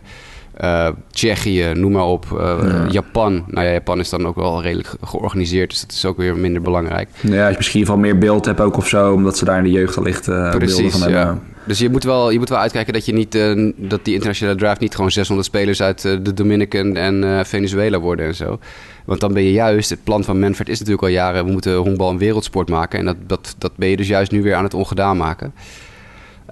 [0.65, 2.27] Uh, Tsjechië, noem maar op.
[2.33, 2.87] Uh, ja.
[2.91, 3.45] Japan.
[3.47, 6.63] Nou ja, Japan is dan ook wel redelijk georganiseerd, dus dat is ook weer minder
[6.63, 7.09] belangrijk.
[7.21, 9.65] Ja, als je misschien wel meer beeld hebt ook of zo, omdat ze daar in
[9.65, 11.21] de jeugd allicht uh, Precies, van hebben.
[11.21, 11.39] Ja.
[11.65, 13.33] Dus je moet, wel, je moet wel uitkijken dat, je niet,
[13.77, 18.35] dat die internationale draft niet gewoon 600 spelers uit de Dominican en Venezuela worden en
[18.35, 18.59] zo.
[19.05, 21.77] Want dan ben je juist, het plan van Manfred is natuurlijk al jaren, we moeten
[21.77, 22.99] honkbal een wereldsport maken.
[22.99, 25.53] En dat, dat, dat ben je dus juist nu weer aan het ongedaan maken.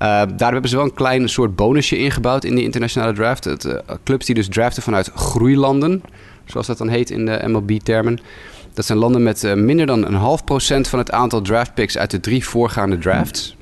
[0.02, 3.44] Uh, daar hebben ze wel een klein soort bonusje ingebouwd in die internationale draft.
[3.44, 6.02] Het, uh, clubs die dus draften vanuit groeilanden,
[6.44, 8.18] zoals dat dan heet in de MLB-termen.
[8.74, 12.10] Dat zijn landen met uh, minder dan een half procent van het aantal draftpicks uit
[12.10, 13.56] de drie voorgaande drafts.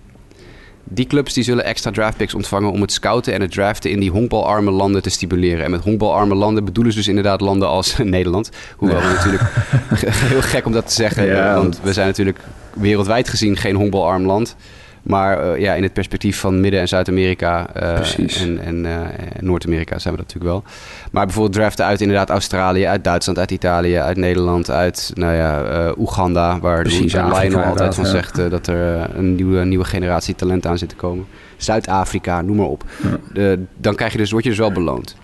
[0.85, 4.11] Die clubs die zullen extra draftpicks ontvangen om het scouten en het draften in die
[4.11, 5.65] honkbalarme landen te stimuleren.
[5.65, 8.51] En met honkbalarme landen bedoelen ze dus inderdaad landen als Nederland.
[8.77, 9.43] Hoewel we natuurlijk
[10.31, 11.55] heel gek om dat te zeggen, ja.
[11.55, 12.39] want we zijn natuurlijk
[12.73, 14.57] wereldwijd gezien geen honkbalarm land.
[15.05, 19.01] Maar uh, ja, in het perspectief van Midden- en Zuid-Amerika uh, en, en uh,
[19.41, 20.73] Noord-Amerika zijn we dat natuurlijk wel.
[21.13, 25.93] Maar bijvoorbeeld draften uit inderdaad Australië, uit Duitsland, uit Italië, uit Nederland, uit nou ja,
[25.99, 30.67] Oeganda, waar Precies, de Lionel altijd van zegt dat er een nieuwe, nieuwe generatie talent
[30.67, 31.27] aan zit te komen.
[31.57, 32.85] Zuid-Afrika, noem maar op.
[33.03, 33.19] Ja.
[33.33, 35.17] De, dan krijg je dus, word je dus wel beloond.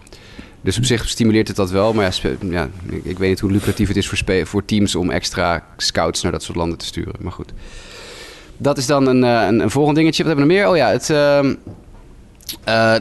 [0.61, 1.93] Dus op zich stimuleert het dat wel.
[1.93, 2.69] Maar ja, ja
[3.03, 6.43] ik weet niet hoe lucratief het is voor, voor teams om extra scouts naar dat
[6.43, 7.14] soort landen te sturen.
[7.21, 7.53] Maar goed.
[8.62, 10.25] Dat is dan een, een, een volgend dingetje.
[10.25, 10.73] Wat hebben we nog meer?
[10.73, 11.09] Oh ja, het...
[11.09, 11.44] Uh,
[12.68, 12.94] uh,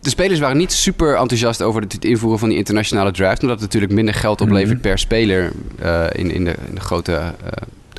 [0.00, 3.42] de spelers waren niet super enthousiast over het invoeren van die internationale draft.
[3.42, 4.80] Omdat het natuurlijk minder geld oplevert mm -hmm.
[4.80, 7.20] per speler uh, in, in, de, in de grote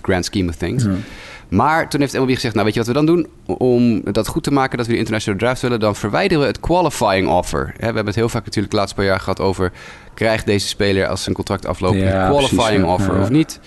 [0.02, 0.84] grand scheme of things.
[0.84, 1.04] Mm.
[1.48, 3.28] Maar toen heeft MLB gezegd, nou weet je wat we dan doen?
[3.46, 5.80] Om dat goed te maken dat we de internationale draft willen...
[5.80, 7.74] dan verwijderen we het qualifying offer.
[7.78, 9.72] we hebben het heel vaak natuurlijk de laatste paar jaar gehad over...
[10.14, 13.60] krijgt deze speler als zijn contract afloopt ja, een qualifying precies, offer of niet?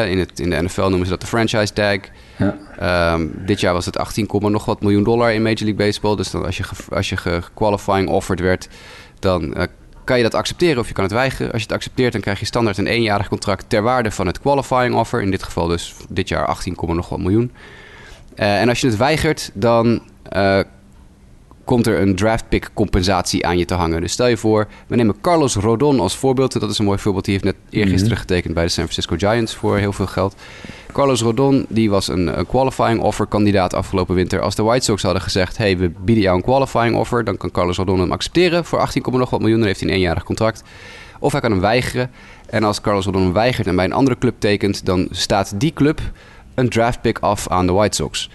[0.00, 1.98] In, het, in de NFL noemen ze dat de franchise tag.
[2.36, 3.12] Ja.
[3.14, 6.16] Um, dit jaar was het 18, nog wat miljoen dollar in Major League Baseball.
[6.16, 8.68] Dus dan als je, als je qualifying offered werd,
[9.18, 9.62] dan uh,
[10.04, 11.52] kan je dat accepteren of je kan het weigeren.
[11.52, 14.40] Als je het accepteert, dan krijg je standaard een eenjarig contract ter waarde van het
[14.40, 15.22] qualifying offer.
[15.22, 17.52] In dit geval dus dit jaar 18, nog wat miljoen.
[18.36, 20.02] Uh, en als je het weigert, dan
[20.36, 20.60] uh,
[21.64, 24.00] komt er een draft pick compensatie aan je te hangen.
[24.00, 26.60] Dus stel je voor, we nemen Carlos Rodon als voorbeeld.
[26.60, 27.24] Dat is een mooi voorbeeld.
[27.24, 28.20] Die heeft net eergisteren mm -hmm.
[28.20, 30.34] getekend bij de San Francisco Giants voor heel veel geld.
[30.92, 34.40] Carlos Rodon die was een, een qualifying offer kandidaat afgelopen winter.
[34.40, 37.24] Als de White Sox hadden gezegd, hey, we bieden jou een qualifying offer...
[37.24, 39.58] dan kan Carlos Rodon hem accepteren voor 18, nog wat miljoen.
[39.58, 40.62] Dan heeft hij een eenjarig contract.
[41.18, 42.10] Of hij kan hem weigeren.
[42.46, 44.86] En als Carlos Rodon hem weigert en bij een andere club tekent...
[44.86, 46.00] dan staat die club
[46.54, 48.30] een draft pick af aan de White Sox.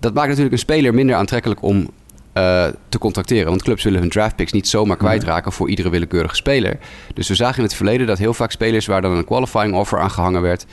[0.00, 1.88] Dat maakt natuurlijk een speler minder aantrekkelijk om
[2.34, 3.48] uh, te contacteren.
[3.48, 6.78] Want clubs willen hun draftpicks niet zomaar kwijtraken voor iedere willekeurige speler.
[7.14, 10.00] Dus we zagen in het verleden dat heel vaak spelers waar dan een qualifying offer
[10.00, 10.66] aan gehangen werd,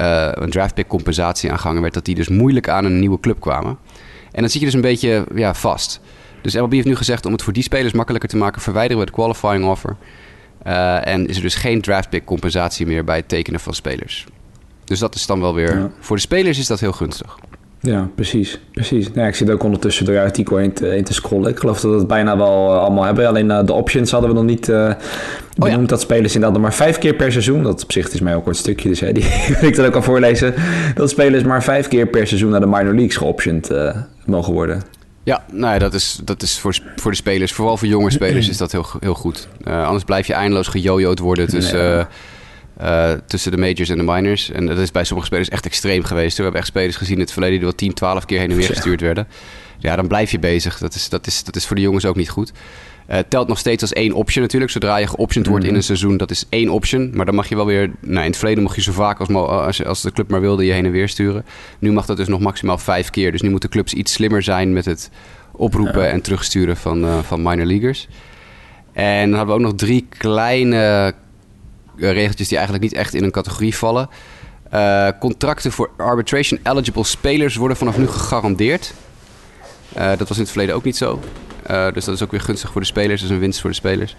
[0.00, 3.40] uh, een draftpick compensatie aan gehangen werd, dat die dus moeilijk aan een nieuwe club
[3.40, 3.78] kwamen.
[4.32, 6.00] En dan zit je dus een beetje ja, vast.
[6.42, 9.04] Dus MLB heeft nu gezegd om het voor die spelers makkelijker te maken, verwijderen we
[9.04, 9.96] het qualifying offer.
[10.66, 14.26] Uh, en is er dus geen draftpick compensatie meer bij het tekenen van spelers.
[14.84, 15.78] Dus dat is dan wel weer.
[15.78, 15.90] Ja.
[16.00, 17.38] Voor de spelers is dat heel gunstig.
[17.84, 18.58] Ja, precies.
[18.72, 19.08] precies.
[19.14, 21.50] Ja, ik zit ook ondertussen door je artikel in te, te scrollen.
[21.50, 23.26] Ik geloof dat we het bijna wel uh, allemaal hebben.
[23.26, 24.96] Alleen uh, de options hadden we nog niet uh, benoemd.
[25.58, 25.86] Oh, ja.
[25.86, 27.62] Dat spelers inderdaad maar vijf keer per seizoen.
[27.62, 29.24] Dat op zich is mij ook een kort stukje, dus hè, die
[29.60, 30.54] wil ik dan ook al voorlezen.
[30.94, 33.70] Dat spelers maar vijf keer per seizoen naar de minor leagues geoptioned
[34.26, 34.82] mogen worden.
[35.22, 38.48] Ja, nou ja, dat is, dat is voor, voor de spelers, vooral voor jonge spelers,
[38.54, 39.48] is dat heel, heel goed.
[39.64, 41.96] anders blijf je eindeloos gejojoed worden tussen...
[41.96, 42.04] Nee,
[42.82, 44.50] uh, tussen de majors en de minors.
[44.50, 46.36] En dat is bij sommige spelers echt extreem geweest.
[46.36, 48.56] We hebben echt spelers gezien in het verleden die wel 10, 12 keer heen en
[48.56, 49.26] weer gestuurd werden.
[49.78, 50.78] Ja, dan blijf je bezig.
[50.78, 52.52] Dat is, dat is, dat is voor de jongens ook niet goed.
[53.10, 54.72] Uh, telt nog steeds als één option natuurlijk.
[54.72, 55.84] Zodra je geoptioned wordt in een mhm.
[55.84, 57.10] seizoen, dat is één option.
[57.14, 57.90] Maar dan mag je wel weer...
[58.00, 60.64] Nou, in het verleden mocht je zo vaak als, als, als de club maar wilde
[60.64, 61.44] je heen en weer sturen.
[61.78, 63.32] Nu mag dat dus nog maximaal vijf keer.
[63.32, 65.10] Dus nu moeten clubs iets slimmer zijn met het
[65.52, 66.08] oproepen ja.
[66.08, 68.08] en terugsturen van, uh, van minor leaguers.
[68.92, 71.14] En dan hebben we ook nog drie kleine
[71.96, 74.08] regeltjes die eigenlijk niet echt in een categorie vallen.
[74.74, 78.94] Uh, contracten voor arbitration eligible spelers worden vanaf nu gegarandeerd.
[79.96, 81.20] Uh, dat was in het verleden ook niet zo.
[81.66, 83.20] dus dat is ook weer gunstig voor de spelers.
[83.20, 84.16] Dat is een winst voor de spelers.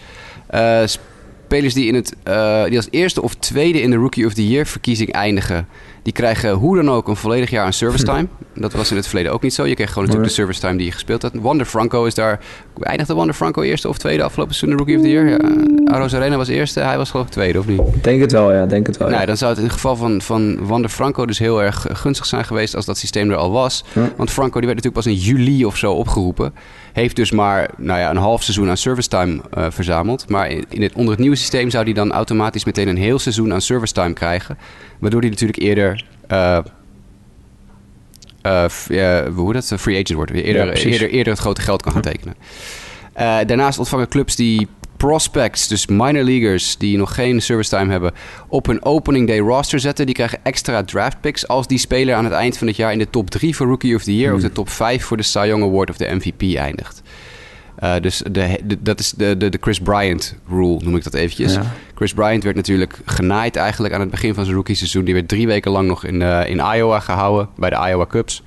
[0.86, 2.16] spelers die, in het,
[2.70, 5.68] die als eerste of tweede in de Rookie of the Year verkiezing eindigen
[6.06, 8.28] die krijgen hoe dan ook een volledig jaar aan service time.
[8.54, 9.66] Dat was in het verleden ook niet zo.
[9.66, 11.32] Je kreeg gewoon natuurlijk de service time die je gespeeld had.
[11.34, 12.40] Wander Franco is daar...
[12.80, 15.28] Eindigde Wander Franco eerste of tweede afgelopen seizoen Rookie of the Year?
[15.28, 15.38] Ja,
[15.94, 17.82] Aros Arena was eerste, hij was geloof ik tweede, of niet?
[18.02, 18.66] Denk het wel, ja.
[18.66, 21.40] Denk het wel, nou, Dan zou het in het geval van, van Wander Franco dus
[21.40, 23.84] heel erg gunstig zijn geweest als dat systeem er al was.
[24.16, 26.54] Want Franco die werd natuurlijk pas in juli of zo opgeroepen.
[26.94, 30.30] Heeft dus maar nou ja, een half seizoen aan service time uh, verzameld.
[30.30, 33.54] Maar in het, onder het nieuwe systeem zou hij dan automatisch meteen een heel seizoen
[33.54, 34.58] aan service time krijgen.
[35.06, 36.60] Waardoor hij natuurlijk eerder uh,
[38.90, 39.74] uh, hoe dat?
[39.78, 40.32] Free agent wordt.
[40.32, 42.36] Eerder, eerder, eerder het grote geld kan gaan tekenen.
[43.18, 48.14] Uh, daarnaast ontvangen clubs die prospects, dus minor leaguers die nog geen service time hebben,
[48.48, 50.06] op een opening day roster zetten.
[50.06, 53.00] Die krijgen extra draft picks als die speler aan het eind van het jaar in
[53.00, 54.48] de top 3 voor Rookie of the Year of hmm.
[54.48, 57.02] de top 5 voor de Cy Young Award of de MVP eindigt.
[57.84, 61.58] Uh, dus de, dat is de, de, de Chris Bryant rule, noem ik dat eventjes.
[61.96, 65.06] Chris Bryant werd natuurlijk genaaid eigenlijk aan het begin van zijn rookie seizoen.
[65.06, 68.44] Die werd drie weken lang nog in, uh, in Iowa gehouden, bij de Iowa Cubs.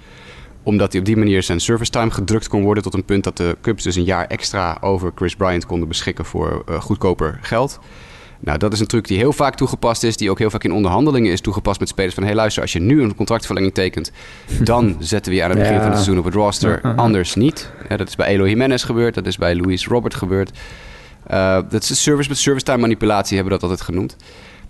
[0.63, 2.83] Omdat hij op die manier zijn service time gedrukt kon worden...
[2.83, 6.25] tot een punt dat de Cubs dus een jaar extra over Chris Bryant konden beschikken
[6.25, 7.79] voor uh, goedkoper geld.
[8.41, 10.73] Nou, dat is een truc die heel vaak toegepast is, die ook heel vaak in
[10.73, 12.15] onderhandelingen is toegepast met spelers.
[12.15, 14.13] Van hé, hey, luister, als je nu een contractverlenging tekent,
[14.61, 16.81] dan zetten we je aan het begin van het seizoen op het roster.
[16.97, 17.71] Anders niet.
[17.89, 20.51] Ja, dat is bij Elo Jimenez gebeurd, dat is bij Luis Robert gebeurd.
[21.31, 24.17] Uh, dat is service met service time manipulatie, hebben we dat altijd genoemd.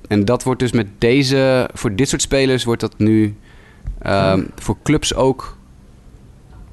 [0.09, 3.37] En dat wordt dus met deze, voor dit soort spelers wordt dat nu
[4.07, 5.58] um, voor clubs ook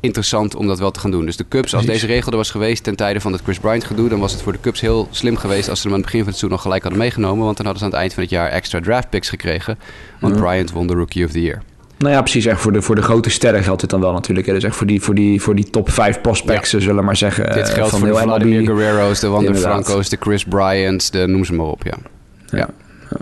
[0.05, 1.25] interessant om dat wel te gaan doen.
[1.25, 3.83] Dus de Cubs, als deze regel er was geweest ten tijde van het Chris Bryant
[3.83, 6.11] gedoe, dan was het voor de Cubs heel slim geweest als ze hem aan het
[6.11, 7.45] begin van het seizoen nog gelijk hadden meegenomen.
[7.45, 9.77] Want dan hadden ze aan het eind van het jaar extra draft picks gekregen.
[10.19, 11.61] Want Bryant won de Rookie of the Year.
[11.97, 12.45] Nou ja, precies.
[12.45, 14.47] Echt voor de, voor de grote sterren geldt dit dan wel natuurlijk.
[14.47, 14.53] Hè.
[14.53, 16.79] Dus echt voor die, voor die, voor die top 5 prospects, ja.
[16.79, 17.53] zullen we maar zeggen.
[17.53, 18.67] Dit geldt van voor de Vladimir MLB.
[18.67, 21.97] Guerrero's, de Wander Franco's, de Chris Bryant's, de noem ze maar op, ja.
[22.45, 22.57] Ja.
[22.57, 23.17] ja.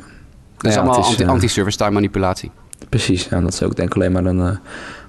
[0.58, 2.52] Dat is allemaal anti, uh, anti-service time manipulatie.
[2.90, 4.56] Precies, ja, dat is ook denk ik alleen maar een uh,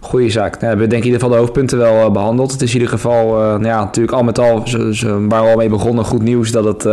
[0.04, 0.50] goede zaak.
[0.50, 2.52] Nou, we hebben denk ik in ieder geval de hoofdpunten wel uh, behandeld.
[2.52, 5.42] Het is in ieder geval, uh, nou ja, natuurlijk al met al, ze, ze, waar
[5.42, 6.86] we al mee begonnen, goed nieuws dat het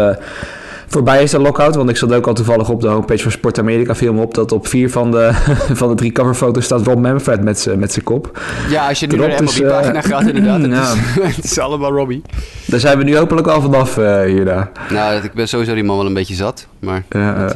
[0.91, 1.76] voorbij is, de lockout.
[1.76, 4.34] Want ik zat ook al toevallig op de homepage van Sport Amerika film op...
[4.34, 5.30] dat op vier van de,
[5.82, 8.39] van de drie coverfoto's staat Rob Manfred met zijn kop.
[8.69, 10.62] Ja, als je nu naar de MLB-pagina gaat inderdaad.
[10.62, 10.82] Het, ja.
[11.28, 12.21] is, het is allemaal Robbie.
[12.65, 14.71] Daar zijn we nu hopelijk al vanaf uh, hierna.
[14.89, 17.04] Nou, ik ben sowieso die man wel een beetje zat, maar...
[17.10, 17.56] dat,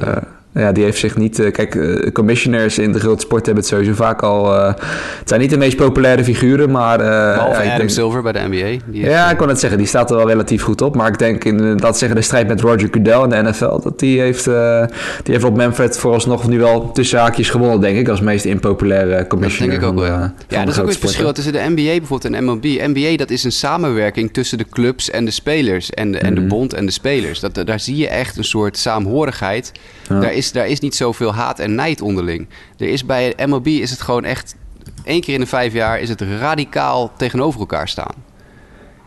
[0.55, 1.39] ja, die heeft zich niet.
[1.39, 4.55] Uh, kijk, uh, commissioners in de grote sport hebben het sowieso vaak al.
[4.55, 6.97] Uh, het zijn niet de meest populaire figuren, maar.
[6.97, 8.83] Behalve ja, Adam denk, Silver bij de NBA.
[8.85, 10.95] Die ja, ik kon het zeggen, die staat er wel relatief goed op.
[10.95, 13.79] Maar ik denk in dat zeggen de strijd met Roger Goodell in de NFL.
[13.79, 14.43] Dat die heeft.
[14.43, 18.07] die heeft op Manfred vooralsnog nu wel tussen haakjes gewonnen, denk ik.
[18.07, 19.79] Als meest impopulaire commissioner.
[19.79, 20.19] Dat denk ik ook wel.
[20.19, 22.63] Ja, ja dat is ook het verschil tussen de NBA bijvoorbeeld en MLB.
[22.63, 25.89] NBA, dat is een samenwerking tussen de clubs en de spelers.
[25.89, 26.49] En de, en de mhm.
[26.49, 27.39] bond en de spelers.
[27.39, 29.71] Dat, daar zie je echt een soort saamhorigheid.
[30.07, 32.47] Daar is daar is niet zoveel haat en nijd onderling.
[32.77, 34.55] Er is bij MLB is het gewoon echt...
[35.03, 38.23] één keer in de vijf jaar is het radicaal tegenover elkaar staan.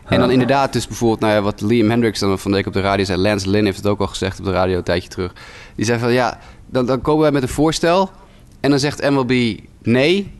[0.05, 2.73] En dan inderdaad, dus bijvoorbeeld, nou ja, wat Liam Hendricks dan van de week op
[2.73, 3.21] de radio zei.
[3.21, 5.33] Lance Lynn heeft het ook al gezegd op de radio een tijdje terug.
[5.75, 8.09] Die zei van ja, dan, dan komen wij met een voorstel.
[8.59, 10.38] En dan zegt MLB nee.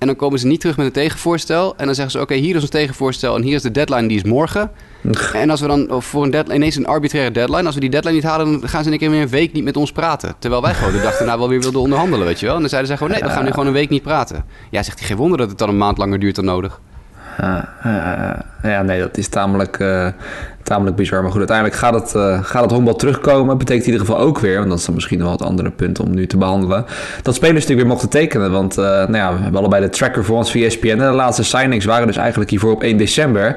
[0.00, 1.74] En dan komen ze niet terug met een tegenvoorstel.
[1.76, 3.36] En dan zeggen ze: Oké, hier is ons tegenvoorstel.
[3.36, 4.70] En hier is de deadline, die is morgen.
[5.32, 8.14] en als we dan voor een deadline, ineens een arbitraire deadline, als we die deadline
[8.14, 10.34] niet halen, dan gaan ze een keer weer een week niet met ons praten.
[10.38, 12.54] Terwijl wij gewoon de dag daarna wel weer wilden onderhandelen, weet je wel.
[12.54, 14.44] En dan zeiden ze gewoon: Nee, we gaan nu gewoon een week niet praten.
[14.70, 16.80] Ja, zegt hij: Geen wonder dat het dan een maand langer duurt dan nodig.
[18.62, 20.08] ja, nee, dat is tamelijk, uh,
[20.62, 21.22] tamelijk bizar.
[21.22, 23.58] Maar goed, uiteindelijk gaat het, uh, gaat het honkbal terugkomen.
[23.58, 26.00] Betekent in ieder geval ook weer, want dat is dan misschien wel het andere punt
[26.00, 26.84] om nu te behandelen.
[27.22, 28.50] Dat spelers natuurlijk weer mochten tekenen.
[28.50, 30.88] Want uh, nou ja, we hebben allebei de tracker voor ons via ESPN.
[30.88, 33.56] En de laatste signings waren dus eigenlijk hiervoor op 1 december.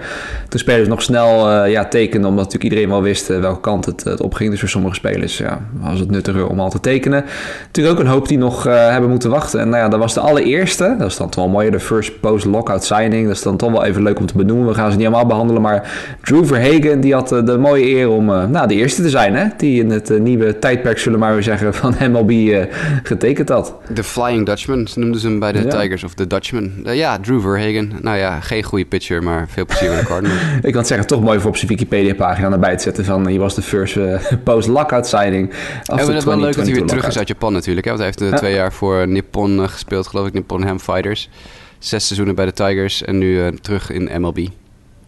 [0.49, 4.03] Toen spelers nog snel uh, ja, tekenden, omdat natuurlijk iedereen wel wist welke kant het,
[4.03, 4.49] het opging.
[4.49, 7.25] Dus voor sommige spelers ja, was het nuttiger om al te tekenen.
[7.65, 9.59] Natuurlijk ook een hoop die nog hebben moeten wachten.
[9.59, 10.95] En nou ja, dat was de allereerste.
[10.97, 13.27] Dat is dan toch wel mooi, de first post-lockout signing.
[13.27, 14.67] Dat is dan toch wel even leuk om te benoemen.
[14.67, 18.09] We gaan ze niet allemaal behandelen, maar Drew Verhagen die had eh, de mooie eer
[18.09, 19.45] om uh, nou, de eerste te zijn, hè?
[19.57, 22.65] Die in het uh, nieuwe tijdperk, zullen we maar weer zeggen, van MLB
[23.03, 23.75] getekend had.
[23.93, 25.79] De Flying Dutchman, noemden ze hem bij de ja.
[25.79, 26.71] Tigers, of de Dutchman.
[26.83, 27.91] ja, Drew Verhagen.
[28.01, 30.41] Nou ja, geen goede pitcher, maar veel plezier met de Cardinals.
[30.61, 33.23] Ik kan zeggen, toch mooi voor op zijn Wikipedia-pagina erbij te zetten van...
[33.23, 33.97] Hij was de first
[34.43, 35.49] post-lockout signing.
[35.85, 37.85] En het is wel leuk dat hij weer terug is uit Japan natuurlijk.
[37.85, 37.91] Hè?
[37.91, 38.37] Want hij heeft ja.
[38.37, 41.29] twee jaar voor Nippon gespeeld, geloof ik, Nippon Ham Fighters.
[41.79, 44.47] Zes seizoenen bij de Tigers en nu terug in MLB.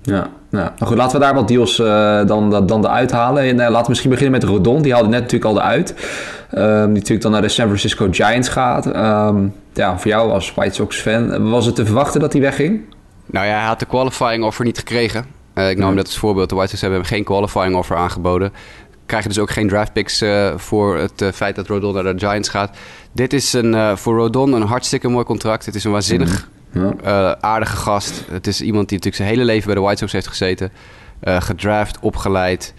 [0.05, 0.73] Ja, ja.
[0.77, 3.43] Nou goed, laten we daar wat deals uh, dan, dan eruit halen.
[3.43, 4.81] En, uh, laten we misschien beginnen met Rodon.
[4.81, 5.89] Die haalde net natuurlijk al eruit.
[5.89, 8.85] Um, die natuurlijk dan naar de San Francisco Giants gaat.
[8.85, 12.81] Um, ja, voor jou als White Sox fan, was het te verwachten dat hij wegging?
[13.25, 15.25] Nou ja, hij had de qualifying offer niet gekregen.
[15.55, 16.49] Uh, ik nam hem dat als voorbeeld.
[16.49, 18.53] De White Sox hebben hem geen qualifying offer aangeboden.
[19.05, 20.23] Krijgen dus ook geen draft picks
[20.55, 22.77] voor het feit dat Rodon naar de Giants gaat.
[23.11, 25.65] Dit is een, voor Rodon een hartstikke mooi contract.
[25.65, 26.29] Het is een waanzinnig...
[26.29, 26.54] Mm ja.
[26.75, 28.23] Uh, aardige gast.
[28.31, 30.71] Het is iemand die natuurlijk zijn hele leven bij de White Sox heeft gezeten.
[31.23, 32.73] Uh, gedraft, opgeleid.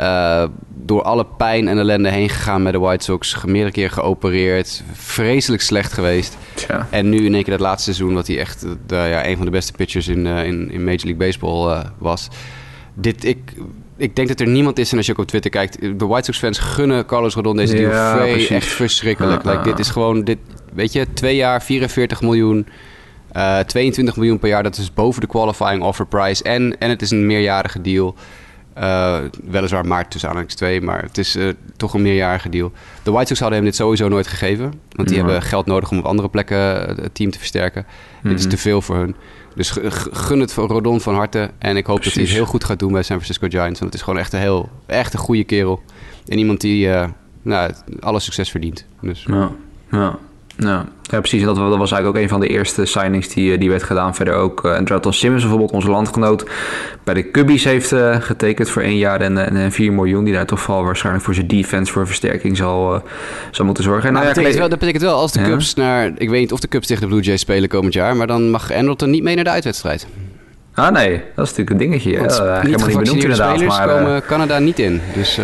[0.00, 3.44] Uh, door alle pijn en ellende heen gegaan met de White Sox.
[3.44, 4.82] Meerdere keer geopereerd.
[4.92, 6.36] Vreselijk slecht geweest.
[6.68, 6.88] Ja.
[6.90, 8.14] En nu in één keer dat laatste seizoen...
[8.14, 11.16] dat hij echt de, ja, een van de beste pitchers in, in, in Major League
[11.16, 12.28] Baseball was.
[12.94, 13.52] Dit, ik,
[13.96, 14.90] ik denk dat er niemand is...
[14.90, 15.80] en als je ook op Twitter kijkt...
[15.80, 17.90] de White Sox fans gunnen Carlos Rodon deze deal.
[17.90, 19.44] Ja, echt verschrikkelijk.
[19.44, 20.24] Like, dit is gewoon...
[20.24, 20.38] Dit,
[20.72, 22.66] weet je, twee jaar, 44 miljoen...
[23.36, 26.42] Uh, eh, 22 miljoen per jaar, dat is boven de qualifying offer price.
[26.42, 28.14] En, en het is een meerjarige deal.
[28.78, 32.72] Uh, weliswaar maart tussen aanhalingstekens 2, maar het is uh, toch een meerjarige deal.
[33.02, 34.72] De White Sox hadden hem dit sowieso nooit gegeven.
[34.90, 36.58] Want die hebben geld nodig om op andere plekken
[37.02, 37.86] het team te versterken.
[38.22, 38.50] Dit is mhm.
[38.50, 39.14] te veel voor hun.
[39.54, 39.76] Dus
[40.10, 41.50] gun het voor Rodon van harte.
[41.58, 43.80] En ik hoop dat hij het heel goed gaat doen bij San Francisco Giants.
[43.80, 45.82] Want het is gewoon echt een heel echt een goede kerel.
[46.26, 46.88] En iemand die
[47.42, 48.86] nou, alle succes verdient.
[49.00, 49.24] Dus.
[49.28, 49.50] Ja,
[49.90, 50.18] ja.
[50.56, 51.40] Ja, ja precies.
[51.40, 54.14] En dat, was eigenlijk ook een van de eerste signings die, eh, die werd gedaan.
[54.14, 56.44] Verder ook uh, Simmons, bijvoorbeeld onze landgenoot,
[57.04, 60.24] bij de Cubbies heeft uh, getekend voor één jaar en, en 4 miljoen.
[60.24, 63.00] Die daar toch wel waarschijnlijk voor zijn defense voor versterking zal, uh,
[63.50, 64.12] zal moeten zorgen.
[64.12, 66.12] Nou, nou, dat, betekent wel, dat betekent wel als de Cubs naar...
[66.16, 68.50] Ik weet niet of de Cubs tegen de Blue Jays spelen komend jaar, maar dan
[68.50, 70.06] mag Andretton niet mee naar de uitwedstrijd.
[70.74, 72.18] Ah nee, dat is natuurlijk een dingetje.
[72.18, 73.56] Want ja, helemaal niet benoemd inderdaad.
[73.56, 75.38] Spelers maar, komen Canada niet in, dus...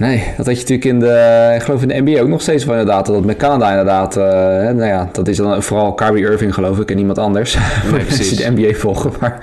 [0.00, 2.64] Nee, dat had je natuurlijk in de, ik geloof in de NBA ook nog steeds
[2.64, 3.06] van inderdaad.
[3.06, 6.90] Dat met Canada inderdaad, uh, nou ja, dat is dan vooral Kyrie Irving geloof ik
[6.90, 7.56] en niemand anders.
[7.92, 8.36] Nee, precies.
[8.36, 9.38] de NBA volgen, maar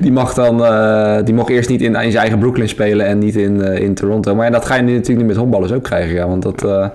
[0.00, 3.18] die mag dan, uh, die mocht eerst niet in, in, zijn eigen Brooklyn spelen en
[3.18, 4.34] niet in, uh, in Toronto.
[4.34, 6.90] Maar ja, dat ga je nu natuurlijk niet met honkballers ook krijgen, ja, want dat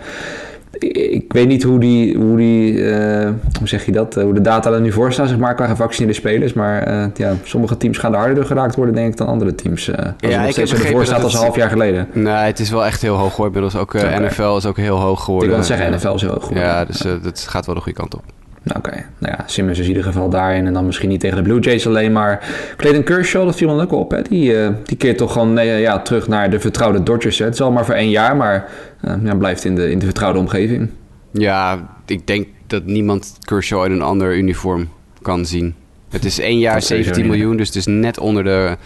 [0.79, 4.41] ik weet niet hoe die, hoe die uh, hoe zeg je dat, uh, hoe de
[4.41, 6.53] data er nu voor staan, zeg maar, qua gevaccineerde spelers.
[6.53, 9.55] Maar uh, ja, sommige teams gaan er harder door geraakt worden, denk ik, dan andere
[9.55, 9.85] teams.
[9.85, 12.07] ja, ik heb ervoor staat als een half jaar geleden.
[12.13, 13.63] Nee, het is wel echt heel hoog geworden.
[13.63, 13.93] Inmiddels ook.
[14.21, 15.49] NFL is ook heel hoog geworden.
[15.49, 16.63] Ik wil zeggen, NFL is heel hoog geworden.
[16.63, 18.23] Ja, dus dat gaat wel de goede kant op.
[18.67, 20.65] Nou, Oké, nou ja, Simmons is in ieder geval daarin.
[20.65, 23.82] En dan misschien niet tegen de Blue Jays alleen, maar Clayton Kershaw, dat viel me
[23.82, 24.12] ook op.
[24.12, 24.21] Hè?
[24.21, 27.39] Die, uh, die keert toch gewoon nee, ja, terug naar de vertrouwde Dodgers.
[27.39, 27.45] Hè?
[27.45, 28.69] Het is al maar voor één jaar, maar
[29.06, 30.89] uh, ja, blijft in de, in de vertrouwde omgeving.
[31.32, 34.89] Ja, ik denk dat niemand Kershaw in een ander uniform
[35.21, 35.75] kan zien.
[36.10, 38.77] Het is één jaar 17 miljoen, dus het is net onder de,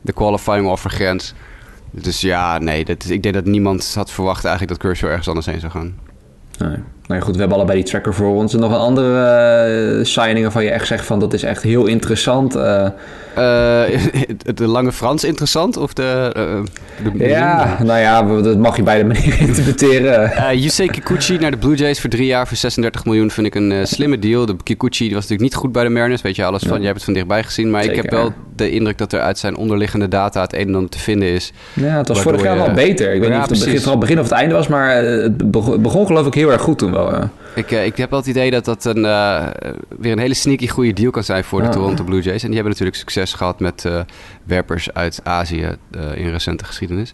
[0.00, 1.34] de qualifying offer grens.
[1.90, 5.28] Dus ja, nee, dat is, ik denk dat niemand had verwacht eigenlijk dat Kershaw ergens
[5.28, 5.94] anders heen zou gaan.
[6.58, 6.76] Nee.
[7.06, 8.54] Nou ja, goed, we hebben allebei die tracker voor ons.
[8.54, 11.86] En nog een andere uh, signing waarvan je echt zegt van dat is echt heel
[11.86, 12.56] interessant.
[13.38, 14.00] Uh, uh,
[14.54, 15.76] de lange Frans interessant?
[15.76, 20.30] Of de, de ja, nou ja, dat mag je beide manieren interpreteren.
[20.30, 23.54] Uh, Yusei Kikuchi naar de Blue Jays voor drie jaar voor 36 miljoen vind ik
[23.54, 24.46] een slimme deal.
[24.46, 26.76] De Kikuchi was natuurlijk niet goed bij de Mariners, weet je alles van.
[26.76, 29.38] Jij hebt het van dichtbij gezien, maar ik heb wel de indruk dat er uit
[29.38, 31.52] zijn onderliggende data het een en ander te vinden is.
[31.72, 33.14] Ja, het was vorig jaar wel beter.
[33.14, 35.50] Ik weet niet of het begin, vooral begin of het einde was, maar het
[35.82, 37.30] begon geloof ik heel erg goed toen wel.
[37.54, 39.46] Ik, uh, ik heb wel het idee dat dat een, uh,
[39.98, 42.42] weer een hele sneaky goede deal kan zijn voor de Toronto Blue Jays.
[42.42, 43.88] En die hebben natuurlijk succes gehad met
[44.44, 45.76] werpers uit Azië
[46.14, 47.12] in recente geschiedenis.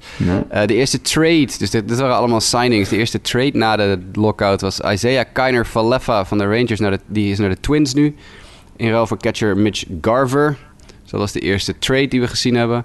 [0.67, 2.89] De eerste trade, dus dit, dit, waren allemaal signings.
[2.89, 6.81] De eerste trade na de lockout was Isaiah Kiner Falefa van de Rangers.
[6.81, 8.15] Naar de, die is naar de Twins nu.
[8.77, 10.57] In ruil voor catcher Mitch Garver.
[11.03, 12.85] Dus dat was de eerste trade die we gezien hebben.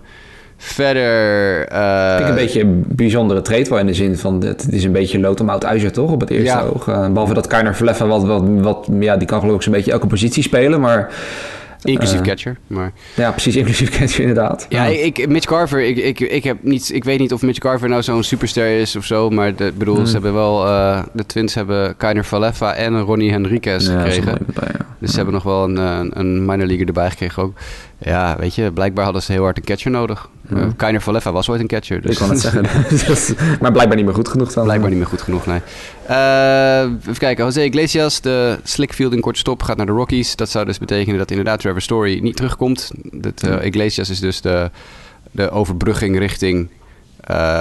[0.57, 1.71] Verder...
[1.71, 4.43] Uh, ik een beetje een bijzondere trade wel in de zin van...
[4.43, 6.61] Het is een beetje lood om oud ijzer toch op het eerste ja.
[6.61, 6.87] oog.
[6.87, 8.89] Uh, behalve dat Keiner Verleffen wat, wat, wat...
[8.99, 11.13] Ja, die kan geloof ik zo'n beetje elke positie spelen, maar...
[11.81, 12.91] Inclusief uh, catcher, maar...
[13.15, 14.65] Ja, precies, inclusief catcher inderdaad.
[14.69, 17.89] Ja, Ik, Mitch Carver, ik, ik, ik, heb niet, ik weet niet of Mitch Carver
[17.89, 20.05] nou zo'n superster is of zo, maar de, bedoel, mm.
[20.05, 20.65] ze hebben wel...
[20.65, 24.37] Uh, de Twins hebben Keiner Falefa en Ronnie Henriquez ja, gekregen.
[24.53, 24.85] Bij, ja.
[24.99, 27.53] Dus ze hebben nog wel een, een minor leaguer erbij gekregen ook.
[27.99, 30.29] Ja, weet je, blijkbaar hadden ze heel hard een catcher nodig.
[30.47, 30.57] Mm.
[30.57, 32.01] Uh, Keiner Valeffa was ooit een catcher.
[32.01, 32.11] Dus.
[32.11, 32.65] Ik kan het zeggen.
[33.61, 34.63] maar blijkbaar niet meer goed genoeg dan.
[34.63, 35.59] Blijkbaar niet meer goed genoeg, nee.
[36.09, 40.35] Uh, even kijken, Jose Iglesias, de slickfield in korte stop, gaat naar de Rockies.
[40.35, 42.91] Dat zou dus betekenen dat inderdaad Trevor Story niet terugkomt.
[43.11, 44.71] Dat, uh, Iglesias is dus de,
[45.31, 46.69] de overbrugging richting...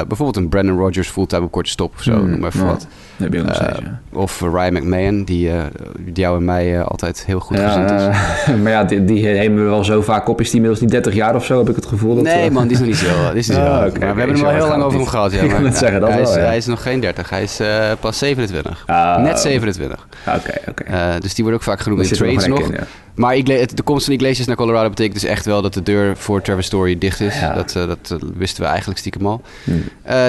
[0.06, 2.86] bijvoorbeeld een Brandon Rogers fulltime op korte stop of zo, mm, noem maar even wat.
[3.18, 4.00] Nog Eh, steeds, ja.
[4.12, 5.64] Of Ryan McMahon, die, eh,
[5.98, 7.62] die jou en mij eh, altijd heel goed is.
[7.62, 10.40] Ja, eh, maar ja, die, die nemen we wel zo vaak op.
[10.40, 12.14] Is die inmiddels niet 30 jaar of zo, heb ik het gevoel.
[12.14, 13.30] Dat, Nee man, die is nog niet zo.
[13.30, 15.00] Die is niet zo Ah, oké, oké, we hebben hem al heel lang over het
[15.00, 15.32] hem gehad.
[15.32, 17.30] Ja, Ik maar, net zeggen, dat hij, wel, is, hij is nog geen 30.
[17.30, 17.60] Hij is
[18.00, 18.82] pas 27.
[18.86, 20.06] Ah, Net 27.
[20.26, 20.82] Oké, oké.
[20.82, 22.70] Eh, dus die wordt ook vaak genoemd in er trades nog
[23.14, 26.16] Maar het- de komst van Iglesias naar Colorado betekent dus echt wel dat de deur
[26.16, 27.38] voor Trevor Story dicht is.
[27.40, 27.54] Ja.
[27.54, 29.42] Dat, dat wisten we eigenlijk stiekem al.
[29.64, 29.82] Hmm.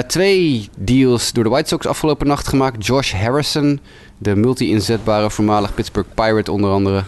[0.06, 2.77] Twee deals door de White Sox afgelopen nacht gemaakt.
[2.78, 3.80] Josh Harrison,
[4.18, 7.04] de multi-inzetbare voormalig Pittsburgh Pirate onder andere,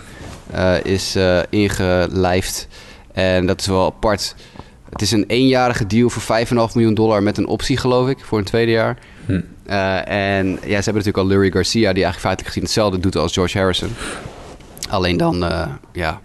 [0.51, 2.69] eh, is eh, ingelijfd.
[3.13, 4.35] En dat is wel apart.
[4.91, 8.39] Het is een eenjarige deal voor 5,5 miljoen dollar met een optie, geloof ik, voor
[8.39, 8.99] een tweede jaar.
[9.27, 9.41] Hm.
[9.67, 10.09] Eh,
[10.39, 13.33] en ja, ze hebben natuurlijk al Lurie Garcia, die eigenlijk feitelijk gezien hetzelfde doet als
[13.33, 13.91] George Harrison.
[14.89, 15.45] Alleen dan,
[15.93, 16.21] ja,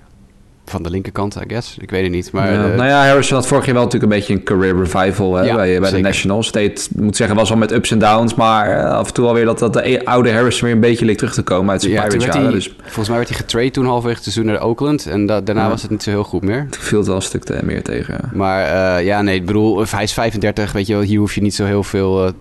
[0.65, 1.77] van de linkerkant, I guess.
[1.81, 2.31] Ik weet het niet.
[2.31, 4.77] Maar, Ja, eh, nou ja, Harrison had vorig jaar wel natuurlijk een beetje een career
[4.77, 5.99] revival hè, Ja, bij, bij de.
[5.99, 6.51] Nationals.
[6.51, 9.45] Ik moet zeggen, was al met ups en downs, maar eh, af en toe alweer
[9.45, 11.93] dat, dat de e- oude Harrison weer een beetje leek terug te komen uit zijn
[11.93, 12.51] ja, Pirates jaren.
[12.51, 15.05] Dus Volgens mij werd hij getrade toen halverwege het seizoen naar Oakland.
[15.05, 15.69] En da- daarna Ja.
[15.69, 16.67] was het niet zo heel goed meer.
[16.69, 18.29] toen viel het wel een stuk te, meer tegen.
[18.33, 21.41] Maar eh, ja, nee, ik bedoel, hij is 35, weet je wel, hier hoef je
[21.41, 22.31] niet zo heel veel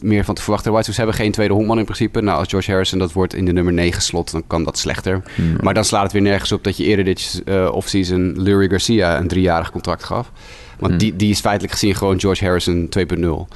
[0.00, 0.66] meer van te verwachten.
[0.68, 2.20] De White Sox hebben geen tweede hondman in principe.
[2.20, 5.22] Nou, als George Harrison dat wordt in de nummer 9 slot, dan kan dat slechter.
[5.60, 9.18] Maar dan slaat het weer nergens op dat je eerder dit eh offseason Lurie Garcia
[9.18, 10.30] een driejarig contract gaf.
[10.78, 11.00] Want Hmm.
[11.00, 13.48] die, die is feitelijk gezien gewoon George Harrison 2.0.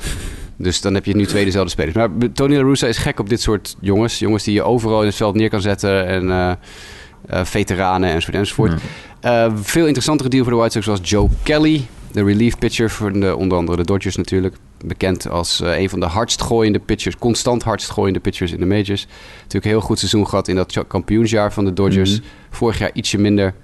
[0.56, 1.94] Dus dan heb je nu twee dezelfde spelers.
[1.94, 4.18] Maar Tony La Russa is gek op dit soort jongens.
[4.18, 6.06] Jongens die je overal in het veld neer kan zetten.
[6.06, 6.50] En eh,
[7.26, 8.72] eh, veteranen enzovoort enzovoort.
[9.20, 11.86] Eh, veel interessantere deal voor de White Sox was Joe Kelly.
[12.12, 14.56] De relief pitcher voor de, onder andere de Dodgers natuurlijk.
[14.84, 17.16] Bekend als een van de hardst gooiende pitchers.
[17.16, 19.06] Constant hardst gooiende pitchers in de majors.
[19.36, 22.10] Natuurlijk een heel goed seizoen gehad in dat kampioensjaar van de Dodgers.
[22.12, 22.28] Mhm.
[22.50, 23.54] Vorig jaar ietsje minder.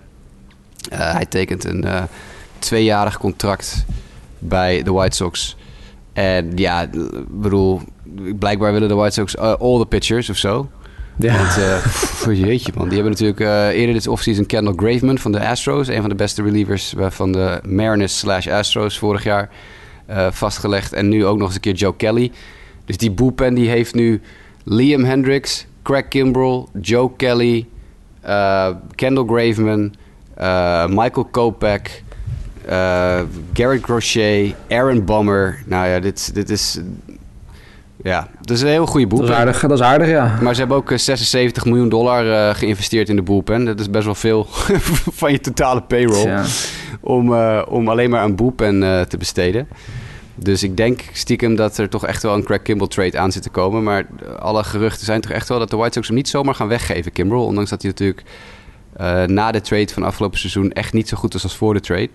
[0.88, 2.02] Eh, hij tekent een eh,
[2.58, 3.84] tweejarig contract
[4.38, 5.56] bij de White Sox.
[6.12, 6.90] En ja, ik
[7.40, 7.80] bedoel,
[8.38, 10.70] blijkbaar willen de White Sox eh, all the pitchers of zo.
[11.16, 11.36] Ja.
[11.36, 15.88] Want, pff, jeetje man, die hebben natuurlijk eerder dit offseason Kendall Graveman van de Astros.
[15.88, 19.50] Een van de beste relievers van de Mariners slash Astros vorig jaar
[20.30, 20.92] vastgelegd.
[20.92, 22.32] En nu ook nog eens een keer Joe Kelly.
[22.84, 24.20] Dus die bullpen die heeft nu
[24.64, 27.66] Liam Hendricks, Craig Kimbrell, Joe Kelly,
[28.94, 29.94] Kendall Graveman,
[30.36, 32.02] eh, Michael Kopech,
[32.66, 33.20] eh,
[33.52, 35.62] Garrett Crochet, Aaron Bummer.
[35.66, 36.80] Nou ja, dit, dit is...
[38.02, 39.34] Ja, dat is een heel goede Dat bullpen.
[39.34, 40.38] is aardig, dat is aardig ja.
[40.42, 43.64] Maar ze hebben ook eh, 76 miljoen dollar eh, geïnvesteerd in de bullpen.
[43.64, 44.46] Dat is best wel veel
[45.20, 46.26] van je totale payroll.
[46.26, 46.44] Ja.
[47.00, 49.68] Om, eh, om alleen maar een bullpen eh, te besteden.
[50.34, 53.42] Dus ik denk stiekem dat er toch echt wel een Craig Kimbrell trade aan zit
[53.42, 53.82] te komen.
[53.82, 56.54] Maar eh, alle geruchten zijn toch echt wel dat de White Sox hem niet zomaar
[56.54, 57.40] gaan weggeven, Kimbrell.
[57.40, 58.22] Ondanks dat hij natuurlijk
[58.96, 61.80] eh, na de trade van afgelopen seizoen echt niet zo goed was als voor de
[61.80, 62.08] trade.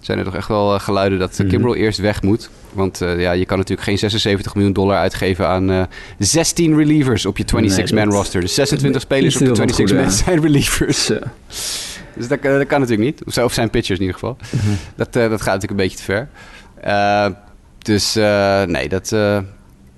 [0.00, 1.48] Zijn er toch echt wel eh, geluiden dat Mhm.
[1.48, 2.50] Kimbrell eerst weg moet.
[2.72, 5.82] Want eh, ja, je kan natuurlijk geen 76 miljoen dollar uitgeven aan eh
[6.18, 8.40] 16 relievers op je 26-man Nee, dat- roster.
[8.40, 11.06] Dus 26 spelers op je te veel van 26 het man goede, zijn relievers.
[12.16, 13.24] Dus, dat, kan- dat kan natuurlijk niet.
[13.36, 14.36] Of Of zijn pitchers in ieder geval.
[14.50, 14.70] Mhm.
[14.96, 16.28] Dat, dat gaat natuurlijk een beetje te ver.
[17.78, 18.14] Dus
[18.66, 19.12] nee, dat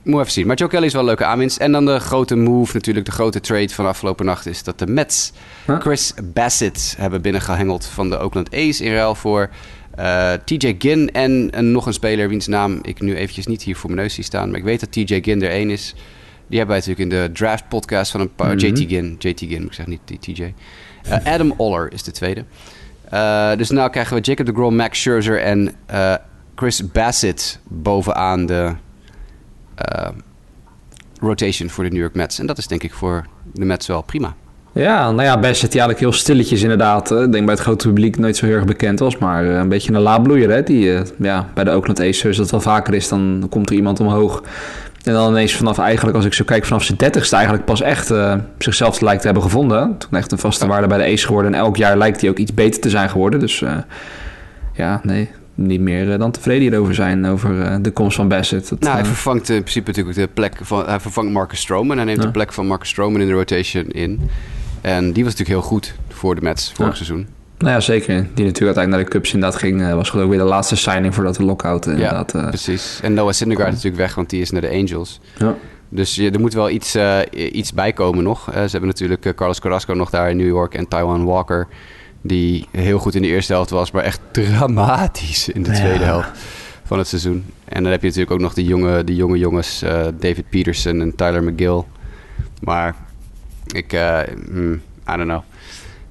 [0.03, 0.47] moet even zien.
[0.47, 1.59] Maar Joe Kelly is wel een leuke aanwinst.
[1.59, 4.47] En dan de grote move, natuurlijk de grote trade van afgelopen nacht...
[4.47, 5.33] is dat de Mets?
[5.67, 8.81] Chris Bassett hebben binnengehengeld van de Oakland A's...
[8.81, 9.51] in ruil voor
[9.95, 12.29] eh, TJ Ginn en een, nog een speler...
[12.29, 14.51] wiens naam ik nu eventjes niet hier voor mijn neus zie staan...
[14.51, 15.95] maar ik weet dat TJ Ginn er één is...
[16.47, 18.55] Die hebben wij natuurlijk in de draft podcast van een paar...
[18.55, 18.67] Mhm.
[18.67, 20.55] JT Ginn, JT Ginn, moet ik zeggen, niet TJ.
[21.03, 22.45] Eh, Adam Oller is de tweede.
[23.09, 25.75] Eh, dus nu krijgen we Jacob de Grom, Max Scherzer en
[26.55, 28.73] Chris Bassett bovenaan de
[31.21, 32.39] rotation voor de New York Mets.
[32.39, 34.35] En dat is denk ik voor de Mets wel prima.
[34.75, 37.09] Ja, nou ja, best zit hij eigenlijk heel stilletjes inderdaad.
[37.09, 37.25] hè.
[37.25, 39.69] Ik denk bij het grote publiek nooit zo heel erg bekend was, maar eh, een
[39.69, 40.51] beetje een laadbloeier.
[40.51, 40.63] Hè?
[40.63, 44.01] Die, eh, ja, bij de Oakland zoals dat wel vaker is, dan komt er iemand
[44.01, 44.43] omhoog.
[45.03, 48.11] En dan ineens vanaf eigenlijk, als ik zo kijk, vanaf zijn dertigste eigenlijk pas echt
[48.11, 49.99] eh, zichzelf lijkt te hebben gevonden.
[49.99, 51.55] Toen echt een vaste waarde bij de A's geworden.
[51.55, 53.41] En elk jaar lijkt hij ook iets beter te zijn geworden.
[53.41, 53.77] Dus eh,
[54.73, 58.69] ja, nee, niet meer eh, dan tevreden hierover zijn, over eh, de komst van Bassett.
[58.69, 60.87] Dat, Nou, hij eh, vervangt in principe natuurlijk de plek van...
[60.87, 61.97] Hij vervangt Marcus Stroman.
[61.97, 62.25] Hij neemt Ja.
[62.27, 64.21] de plek van Marcus Stroman in de rotation in.
[64.81, 67.05] En die was natuurlijk heel goed voor de Mets vorig Ja.
[67.05, 67.27] seizoen.
[67.59, 68.15] Nou ja, zeker.
[68.15, 69.93] Die natuurlijk uiteindelijk naar de Cubs inderdaad ging.
[69.95, 72.35] was geloof ik weer de laatste signing voordat de lockout inderdaad.
[72.35, 73.01] eh, Precies.
[73.03, 75.21] En Noah Syndergaard is natuurlijk weg, want die is naar de Angels.
[75.39, 75.55] ja.
[75.89, 76.97] Dus je, er moet wel iets,
[77.33, 78.45] iets bij komen nog.
[78.53, 81.67] Ze hebben natuurlijk Carlos Carrasco nog daar in New York en Taiwan Walker.
[82.23, 85.77] Die heel goed in de eerste helft was, maar echt dramatisch in de Ja.
[85.77, 86.31] tweede helft
[86.85, 87.45] van het seizoen.
[87.65, 91.01] En dan heb je natuurlijk ook nog de jonge, de jonge jongens, eh, David Peterson
[91.01, 91.83] en Tyler McGill.
[92.61, 92.95] Maar
[93.67, 94.21] ik, eh,
[94.51, 94.73] hmm,
[95.09, 95.43] I don't know.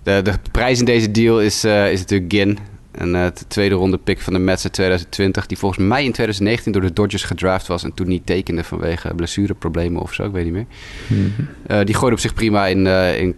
[0.04, 2.58] De, de prijs in deze deal is, eh, is natuurlijk Gin.
[2.92, 6.72] En de tweede ronde pick van de Mets in 2020, die volgens mij in 2019
[6.72, 10.44] door de Dodgers gedraft was en toen niet tekende vanwege blessureproblemen of zo, ik weet
[10.44, 10.66] niet meer.
[11.08, 11.86] Mm -hmm.
[11.86, 12.88] die gooide op zich prima in,
[13.18, 13.36] in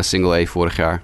[0.00, 1.02] Single A vorig jaar.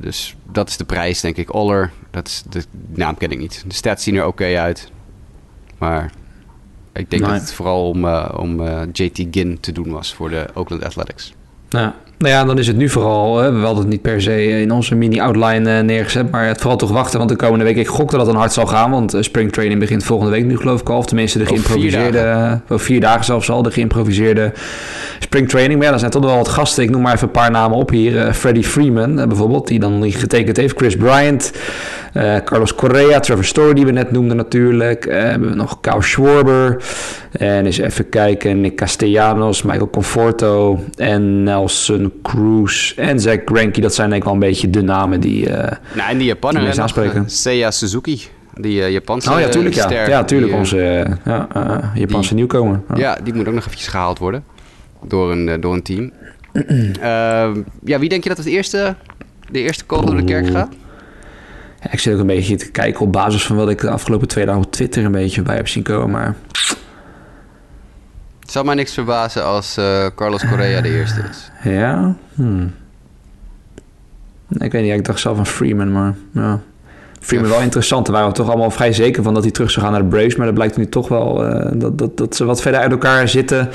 [0.00, 1.54] Dus dat is de prijs, denk ik.
[1.54, 3.64] Oller, dat is de naam ken ik niet.
[3.66, 4.90] De stats zien er oké uit.
[5.78, 6.12] Maar
[6.92, 8.62] ik denk dat het vooral om, om
[8.92, 11.34] JT Ginn te doen was voor de Oakland Athletics.
[11.68, 11.94] Ja,
[12.24, 14.70] nou ja, dan is het nu vooral, hè, we hadden het niet per se in
[14.70, 18.10] onze mini-outline uh, neergezet, maar het vooral toch wachten, want de komende week, ik gok
[18.10, 20.88] dat het dan hard zal gaan, want uh, springtraining begint volgende week nu geloof ik
[20.88, 24.52] al, of tenminste de geïmproviseerde, vier dagen, uh, vier dagen zelfs al, de geïmproviseerde
[25.18, 25.78] springtraining.
[25.78, 27.78] Maar ja, er zijn toch wel wat gasten, ik noem maar even een paar namen
[27.78, 31.52] op hier, Freddie Freeman bijvoorbeeld, die dan getekend heeft, Chris Bryant,
[32.44, 36.82] Carlos Correa, Trevor Story die we net noemden natuurlijk, hebben we nog Kyle Schwarber,
[37.32, 43.80] en eens even kijken, Nick Castellanos, Michael Conforto en Nelson Cruz en Zach Greinke.
[43.80, 45.54] Dat zijn denk ik wel een beetje de namen die uh,
[45.94, 47.30] Nou, en die Japaner die aanspreken.
[47.30, 48.22] Seiya Suzuki.
[48.60, 49.74] Die uh, Japanse Oh ja, tuurlijk.
[49.74, 50.50] ja, ja tuurlijk.
[50.50, 51.48] Die, onze ja,
[51.94, 52.80] Japanse die, nieuwkomer.
[52.90, 52.96] Oh.
[52.96, 54.44] Ja, die moet ook nog eventjes gehaald worden.
[55.02, 56.12] Door een, door een team.
[57.92, 58.94] ja, wie denk je dat het eerste,
[59.50, 60.74] de eerste kogel door de kerk gaat?
[61.82, 64.28] Ja, ik zit ook een beetje te kijken op basis van wat ik de afgelopen
[64.28, 66.10] twee dagen op Twitter een beetje bij heb zien komen.
[66.10, 66.34] Maar
[68.54, 71.50] zou mij niks verbazen als uh, Carlos Correa de eerste is.
[71.62, 72.14] Ja?
[72.34, 72.74] Hmm.
[74.48, 76.60] Ik weet niet, ik dacht zelf aan Freeman, maar ja.
[77.20, 78.06] Freeman wel interessant.
[78.06, 80.08] Daar waren we toch allemaal vrij zeker van dat hij terug zou gaan naar de
[80.08, 80.36] Braves.
[80.36, 83.28] Maar dat blijkt nu toch wel uh, dat, dat, dat ze wat verder uit elkaar
[83.28, 83.68] zitten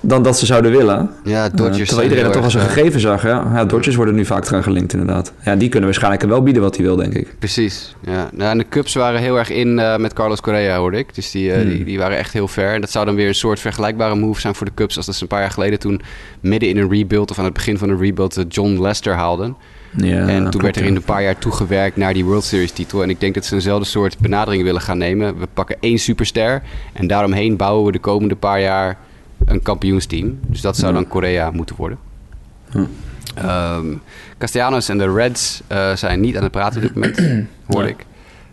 [0.00, 1.10] dan dat ze zouden willen.
[1.24, 1.78] Ja, Dodgers.
[1.78, 3.22] Uh, terwijl iedereen het toch als een gegeven zag.
[3.22, 3.50] Ja.
[3.54, 5.32] ja, Dodgers worden nu vaak eraan gelinkt inderdaad.
[5.44, 7.34] Ja, die kunnen waarschijnlijk wel bieden wat hij wil, denk ik.
[7.38, 7.94] Precies.
[8.00, 8.28] Ja.
[8.32, 11.14] Nou, en de Cubs waren heel erg in uh, met Carlos Correa, hoorde ik.
[11.14, 11.68] Dus die, uh, hmm.
[11.68, 12.74] die, die, waren echt heel ver.
[12.74, 14.96] En dat zou dan weer een soort vergelijkbare move zijn voor de Cubs...
[14.96, 16.00] als dat ze een paar jaar geleden toen
[16.40, 17.30] midden in een rebuild...
[17.30, 19.56] of aan het begin van een rebuild John Lester haalden.
[19.96, 23.02] Ja, en toen werd er in een paar jaar toegewerkt naar die World Series titel.
[23.02, 25.38] En ik denk dat ze eenzelfde soort benadering willen gaan nemen.
[25.38, 28.98] We pakken één superster en daaromheen bouwen we de komende paar jaar
[29.44, 30.38] een kampioensteam.
[30.46, 31.98] Dus dat zou dan Korea moeten worden.
[32.70, 32.84] Hm.
[33.46, 34.02] Um,
[34.38, 38.06] Castellanos en de Reds uh, zijn niet aan het praten op dit moment, hoor ik.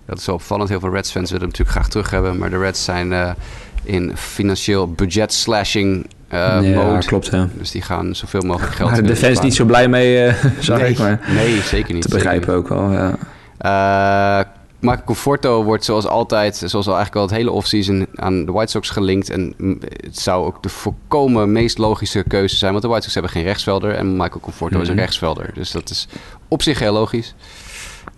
[0.06, 0.70] Dat is opvallend.
[0.70, 2.38] Heel veel Reds-fans willen hem natuurlijk graag terug hebben.
[2.38, 3.32] Maar de Reds zijn uh,
[3.84, 7.06] in financieel budget-slashing uh, ja, mode.
[7.06, 7.48] klopt, ja.
[7.54, 8.92] Dus die gaan zoveel mogelijk geld...
[8.92, 10.98] Maar de fans niet zo blij mee, zag nee, ik.
[10.98, 12.04] Maar nee, zeker niet.
[12.04, 13.18] Te begrijpen ook wel, ja.
[14.80, 18.72] Marco Conforto wordt zoals altijd, zoals al eigenlijk al het hele offseason aan de White
[18.72, 19.30] Sox gelinkt.
[19.30, 19.54] En
[20.04, 23.44] het zou ook de volkomen meest logische keuze zijn, want de White Sox hebben geen
[23.44, 24.82] rechtsvelder en Michael Conforto mm -hmm.
[24.82, 25.04] is een mhm.
[25.04, 25.52] rechtsvelder.
[25.54, 26.08] Dus dat is
[26.48, 27.36] op zich heel logisch.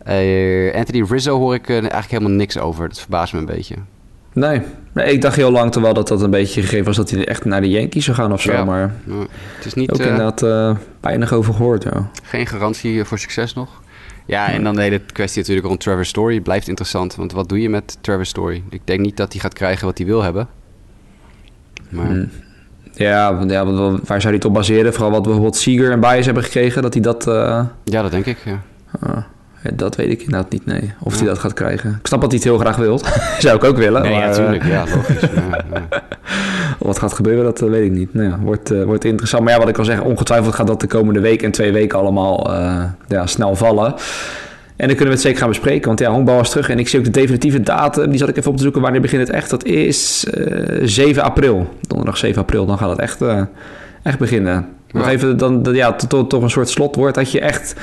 [0.07, 2.87] Uh, Anthony Rizzo hoor ik uh, eigenlijk helemaal niks over.
[2.89, 3.75] Dat verbaast me een beetje.
[4.33, 4.61] Nee.
[4.93, 7.45] nee, ik dacht heel lang wel dat dat een beetje gegeven was dat hij echt
[7.45, 8.51] naar de Yankees zou gaan of zo.
[8.51, 8.65] Ja.
[8.65, 8.95] Maar
[9.55, 11.83] het is niet, ook uh, inderdaad weinig over gehoord.
[11.83, 12.09] Ja.
[12.23, 13.81] Geen garantie voor succes nog.
[14.29, 17.15] Ja, en dan de hele kwestie natuurlijk rond Trevor Story blijft interessant.
[17.15, 18.63] Want wat doe je met Trevor Story?
[18.69, 20.47] Ik denk niet dat hij gaat krijgen wat hij wil hebben.
[21.89, 22.05] Maar...
[22.05, 22.29] Hmm.
[22.93, 24.93] Ja, ja, waar zou hij het op baseren?
[24.93, 27.27] Vooral wat bijvoorbeeld Seager en Bias hebben gekregen, dat hij dat...
[27.27, 27.65] Uh...
[27.83, 28.61] Ja, dat denk ik, ja.
[29.03, 29.17] Uh,
[29.73, 30.93] dat weet ik inderdaad niet, nee.
[30.99, 31.19] Of ja.
[31.19, 31.97] hij dat gaat krijgen.
[31.99, 32.99] Ik snap dat hij het heel graag wil.
[33.39, 34.01] zou ik ook willen.
[34.01, 34.63] Nee, natuurlijk.
[34.67, 35.21] Ja, ja, logisch.
[35.21, 35.63] ja,
[36.77, 38.13] wat gaat gebeuren, dat weet ik niet.
[38.13, 39.43] Nou ja, wordt, uh, wordt interessant.
[39.43, 41.99] Maar ja, wat ik al zeg, ongetwijfeld gaat dat de komende week en twee weken
[41.99, 43.93] allemaal uh, ja, snel vallen.
[44.75, 45.87] En dan kunnen we het zeker gaan bespreken.
[45.87, 46.69] Want ja, honkbal is terug.
[46.69, 48.09] En ik zie ook de definitieve datum.
[48.09, 48.81] Die zat ik even op te zoeken.
[48.81, 49.49] Wanneer begint het echt?
[49.49, 51.67] Dat is uh, 7 april.
[51.87, 52.65] Donderdag 7 april.
[52.65, 53.21] Dan gaat het echt,
[54.03, 54.67] echt beginnen.
[54.91, 57.15] Nog even dan, ja, tot, toch een soort slotwoord.
[57.15, 57.75] Dat je echt,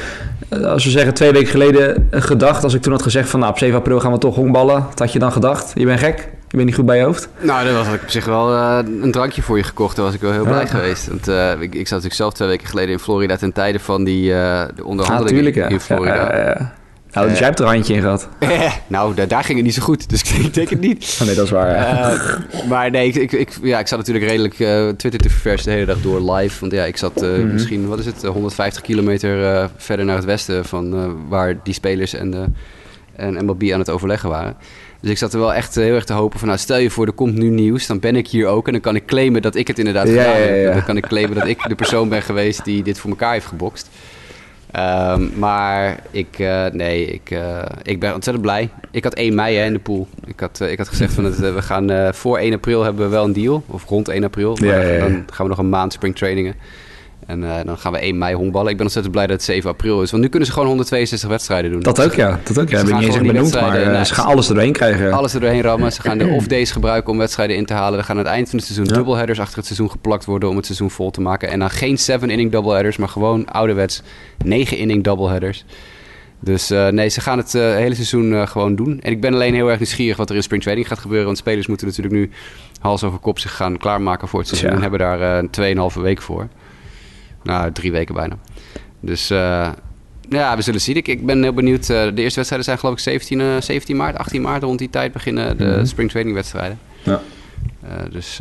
[0.62, 2.64] als we zeggen twee weken geleden gedacht.
[2.64, 4.84] Als ik toen had gezegd van nou, op 7 april gaan we toch honkballen.
[4.88, 5.72] Wat had je dan gedacht?
[5.74, 6.28] Je bent gek?
[6.56, 7.28] Je bent niet goed bij je hoofd?
[7.38, 9.96] Nou, dan was ik op zich wel uh, een drankje voor je gekocht.
[9.96, 10.66] Daar was ik wel heel blij ja.
[10.66, 11.06] geweest.
[11.06, 14.04] Want uh, ik, ik zat natuurlijk zelf twee weken geleden in Florida ten tijde van
[14.04, 16.36] die uh, de onderhandelingen ja, in Florida.
[16.36, 16.74] Ja,
[17.12, 18.28] nou, dus jij hebt er een handje in gehad.
[18.86, 21.16] nou, daar, daar, ging het niet zo goed, dus ik denk het niet.
[21.20, 22.46] Oh, nee, dat is waar.
[22.68, 24.54] maar nee, ik, ik, ja, ik zat natuurlijk redelijk
[24.98, 26.60] Twitter te verversen de hele dag door live.
[26.60, 27.52] Want ja, ik zat mm -hmm.
[27.52, 32.30] misschien, wat is het, 150 kilometer verder naar het westen van waar die spelers en,
[32.30, 32.44] de,
[33.16, 34.56] en MLB aan het overleggen waren.
[35.00, 37.06] Dus ik zat er wel echt heel erg te hopen van, nou stel je voor,
[37.06, 39.54] er komt nu nieuws, dan ben ik hier ook en dan kan ik claimen dat
[39.54, 40.72] ik het inderdaad ja, gedaan ja, ja, heb.
[40.72, 43.46] Dan kan ik claimen dat ik de persoon ben geweest die dit voor elkaar heeft
[43.46, 43.88] gebokst.
[44.76, 48.68] Um, maar ik, uh, nee, ik, uh, ik ben ontzettend blij.
[48.90, 50.08] Ik had 1 mei hè, in de pool.
[50.24, 53.10] Ik had, uh, ik had gezegd van het, we gaan voor 1 april hebben we
[53.10, 53.62] wel een deal.
[53.66, 54.56] Of rond 1 april.
[54.60, 56.54] Maar dan gaan we nog een maand springtrainingen.
[57.26, 58.70] En uh, dan gaan we 1 mei honkballen.
[58.70, 60.10] Ik ben ontzettend blij dat het 7 april is.
[60.10, 61.80] Want nu kunnen ze gewoon 162 wedstrijden doen.
[61.80, 62.40] Dat ook, ja.
[62.44, 62.78] Dat ook, ja.
[62.78, 65.12] Ze niet eens benoemd, maar uh, ze gaan alles er doorheen krijgen.
[65.12, 65.92] Alles er doorheen rammen.
[65.92, 67.98] Ze gaan de off-days gebruiken om wedstrijden in te halen.
[67.98, 68.94] Er gaan aan het eind van het seizoen ja.
[68.94, 70.48] doubleheaders achter het seizoen geplakt worden...
[70.48, 71.48] om het seizoen vol te maken.
[71.48, 74.02] En dan geen 7-inning doubleheaders, maar gewoon ouderwets
[74.44, 75.64] 9-inning doubleheaders.
[76.40, 79.00] Dus nee, ze gaan het hele seizoen gewoon doen.
[79.00, 81.26] En ik ben alleen heel erg nieuwsgierig wat er in spring training gaat gebeuren.
[81.26, 82.30] Want spelers moeten natuurlijk nu
[82.80, 84.70] hals over kop zich gaan klaarmaken voor het seizoen.
[84.70, 86.48] En hebben daar uh, 2,5 week voor.
[87.46, 88.38] Nou, drie weken bijna.
[89.00, 89.28] Dus
[90.28, 90.96] ja, we zullen zien.
[90.96, 91.86] Ik, ik ben heel benieuwd.
[91.86, 94.62] de eerste wedstrijden zijn geloof ik 17, 17 maart, 18 maart.
[94.62, 95.84] Rond die tijd beginnen de mm -hmm.
[95.84, 96.78] spring training wedstrijden.
[97.02, 97.20] Ja.
[98.10, 98.40] dus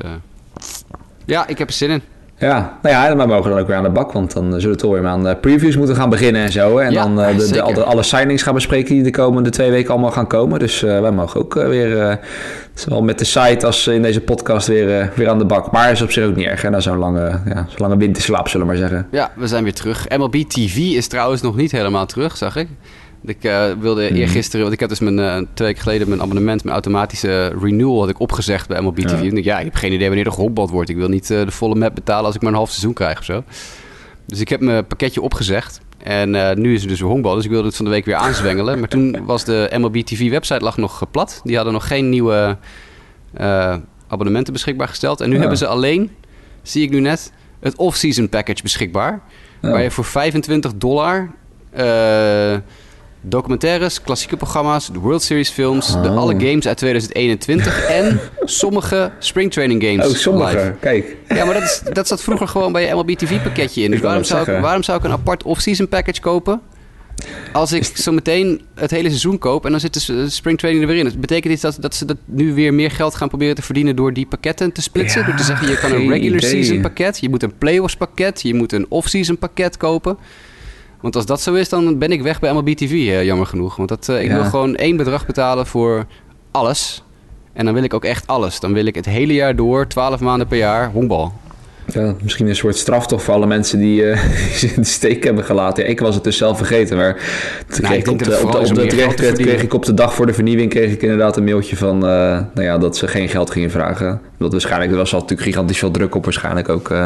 [1.25, 2.01] ja, ik heb er zin in.
[2.37, 4.81] Ja, nou ja, we mogen dan ook weer aan de bak, want dan zullen we
[4.81, 6.77] toch weer aan previews moeten gaan beginnen en zo.
[6.77, 10.11] En dan uh, de, de, alle signings gaan bespreken die de komende twee weken allemaal
[10.11, 10.59] gaan komen.
[10.59, 12.19] Dus uh, wij mogen ook uh, weer,
[12.73, 15.71] zowel met de site als in deze podcast, weer, weer aan de bak.
[15.71, 18.47] Maar is op zich ook niet erg, hè, na zo'n lange, ja, zo'n lange winterslaap,
[18.47, 19.07] zullen we maar zeggen.
[19.11, 20.09] Ja, we zijn weer terug.
[20.17, 22.67] MLB TV is trouwens nog niet helemaal terug, zag ik.
[23.25, 24.15] Ik uh, wilde mm.
[24.15, 27.99] eergisteren, want ik heb dus mijn, uh, twee weken geleden mijn abonnement, mijn automatische renewal
[27.99, 29.21] had ik opgezegd bij MLB TV.
[29.21, 29.29] Ja.
[29.29, 30.89] En ik, ja, ik heb geen idee wanneer er gehobbald wordt.
[30.89, 33.19] Ik wil niet uh, de volle map betalen als ik maar een half seizoen krijg
[33.19, 33.43] of zo.
[34.25, 35.79] Dus ik heb mijn pakketje opgezegd.
[36.03, 38.15] En nu is er dus weer honkbal, dus ik wilde het van de week weer
[38.15, 38.79] aanzwengelen.
[38.79, 41.41] Maar toen was de MLB TV website lag nog plat.
[41.43, 42.57] Die hadden nog geen nieuwe
[44.07, 45.21] abonnementen beschikbaar gesteld.
[45.21, 46.11] En nu hebben ze alleen,
[46.61, 49.21] zie ik nu net, het off-season package beschikbaar.
[49.61, 51.31] Waar je voor 25 dollar
[53.27, 56.17] documentaires, klassieke programma's, de World Series films, de oh.
[56.17, 60.07] alle games uit 2021 en sommige springtraining games.
[60.07, 61.17] Oh, sommige, kijk.
[61.27, 63.91] Ja, maar dat, is, dat zat vroeger gewoon bij je MLB TV pakketje in.
[63.91, 66.61] Dus waarom zou, ik, waarom zou ik een apart off-season package kopen?
[67.53, 71.05] Als ik zo meteen het hele seizoen koop en dan zit de springtraining er weer
[71.05, 71.19] in.
[71.19, 74.13] betekent dit dat, dat ze dat nu weer meer geld gaan proberen te verdienen door
[74.13, 75.25] die pakketten te splitsen?
[75.25, 78.53] door te zeggen, je kan een regular season pakket, je moet een playoffs pakket, je
[78.53, 80.17] moet een off-season pakket kopen.
[81.05, 83.75] Want als dat zo is, dan ben ik weg bij MLB TV, eh, jammer genoeg.
[83.75, 86.05] Want dat, uh, ik wil gewoon één bedrag betalen voor
[86.51, 87.03] alles.
[87.53, 88.59] En dan wil ik ook echt alles.
[88.59, 91.33] Dan wil ik het hele jaar door, 12 maanden per jaar, honkbal.
[91.93, 95.83] Ja, misschien een soort straftof voor alle mensen die, uh, in de steek hebben gelaten.
[95.83, 97.21] Ja, ik was het dus zelf vergeten, maar
[97.67, 98.57] nou, kreeg, ik op de, op de,
[99.07, 101.77] op de, kreeg ik op de dag voor de vernieuwing kreeg ik inderdaad een mailtje
[101.77, 102.09] van uh,
[102.53, 104.21] nou ja, dat ze geen geld gingen vragen.
[104.37, 107.05] Dat waarschijnlijk, er was al natuurlijk gigantisch veel druk op, waarschijnlijk ook uh,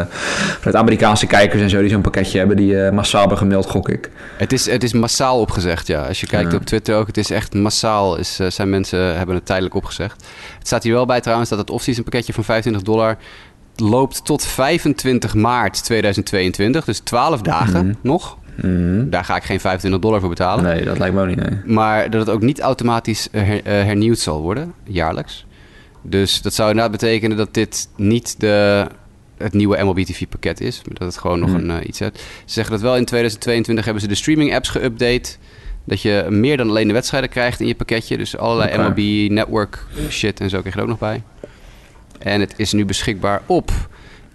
[0.60, 4.10] vanuit Amerikaanse kijkers en zo die zo'n pakketje hebben, die massaal hebben gemeld, gok ik.
[4.36, 6.06] Het is, het is massaal opgezegd, ja.
[6.06, 9.46] Als je kijkt op Twitter ook, het is echt massaal, is, zijn mensen hebben het
[9.46, 10.24] tijdelijk opgezegd.
[10.58, 13.16] Het staat hier wel bij trouwens dat het off-season pakketje van 25 dollar
[13.80, 17.94] loopt tot 25 maart 2022, dus 12 dagen mhm.
[18.00, 18.38] nog.
[18.54, 19.10] Mhm.
[19.10, 20.64] Daar ga ik geen 25 dollar voor betalen.
[20.64, 21.50] Nee, dat lijkt me ook niet.
[21.50, 21.60] Nee.
[21.64, 25.46] Maar dat het ook niet automatisch her, uh, hernieuwd zal worden, jaarlijks.
[26.02, 28.86] Dus dat zou inderdaad betekenen dat dit niet de,
[29.36, 30.82] het nieuwe MLB TV pakket is.
[30.84, 31.58] Maar dat het gewoon nog mhm.
[31.58, 32.18] een uh, iets heeft.
[32.18, 35.38] Ze zeggen dat wel in 2022 hebben ze de streaming apps geüpdate.
[35.84, 38.16] Dat je meer dan alleen de wedstrijden krijgt in je pakketje.
[38.16, 38.88] Dus allerlei okay.
[38.88, 41.22] MLB network shit en zo krijg je er ook nog bij.
[42.22, 43.70] En het is nu beschikbaar op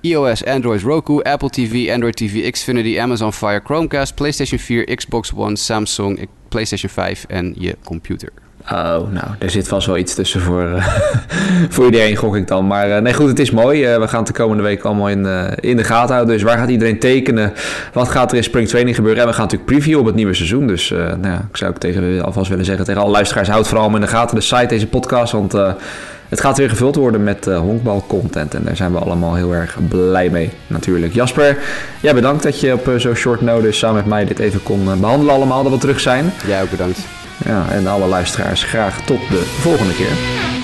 [0.02, 5.56] iOS, Android, Roku, Apple TV, Android TV, Xfinity, Amazon Fire, Chromecast, PlayStation 4, Xbox One,
[5.56, 8.30] Samsung, PlayStation 5 en je computer.
[8.72, 10.88] Oh, nou, er zit vast wel iets tussen voor, uh,
[11.70, 12.68] voor iedereen, gok ik dan.
[12.68, 13.94] Maar uh, nee, goed, het is mooi.
[13.94, 15.26] Uh, we gaan het de komende week allemaal in,
[15.60, 16.34] in de gaten houden.
[16.34, 17.54] Dus waar gaat iedereen tekenen?
[17.94, 19.22] Wat gaat er in Spring Training gebeuren?
[19.22, 20.68] En we gaan natuurlijk preview op het nieuwe seizoen.
[20.68, 23.48] Dus nou ja, ik zou ook tegen, alvast willen zeggen tegen alle luisteraars...
[23.48, 25.32] houd vooral in de gaten de site, deze podcast.
[25.32, 25.54] Want
[26.36, 28.54] het gaat weer gevuld worden met uh, honkbalcontent.
[28.54, 31.14] En daar zijn we allemaal heel erg blij mee, natuurlijk.
[31.14, 31.58] Jasper,
[32.02, 34.88] jij bedankt dat je op uh, zo'n short notice samen met mij dit even kon
[34.88, 35.64] uh, behandelen allemaal.
[35.64, 36.32] Dat we terug zijn.
[36.48, 37.00] Jij ook bedankt.
[37.46, 40.55] Ja, en alle luisteraars graag tot de volgende keer.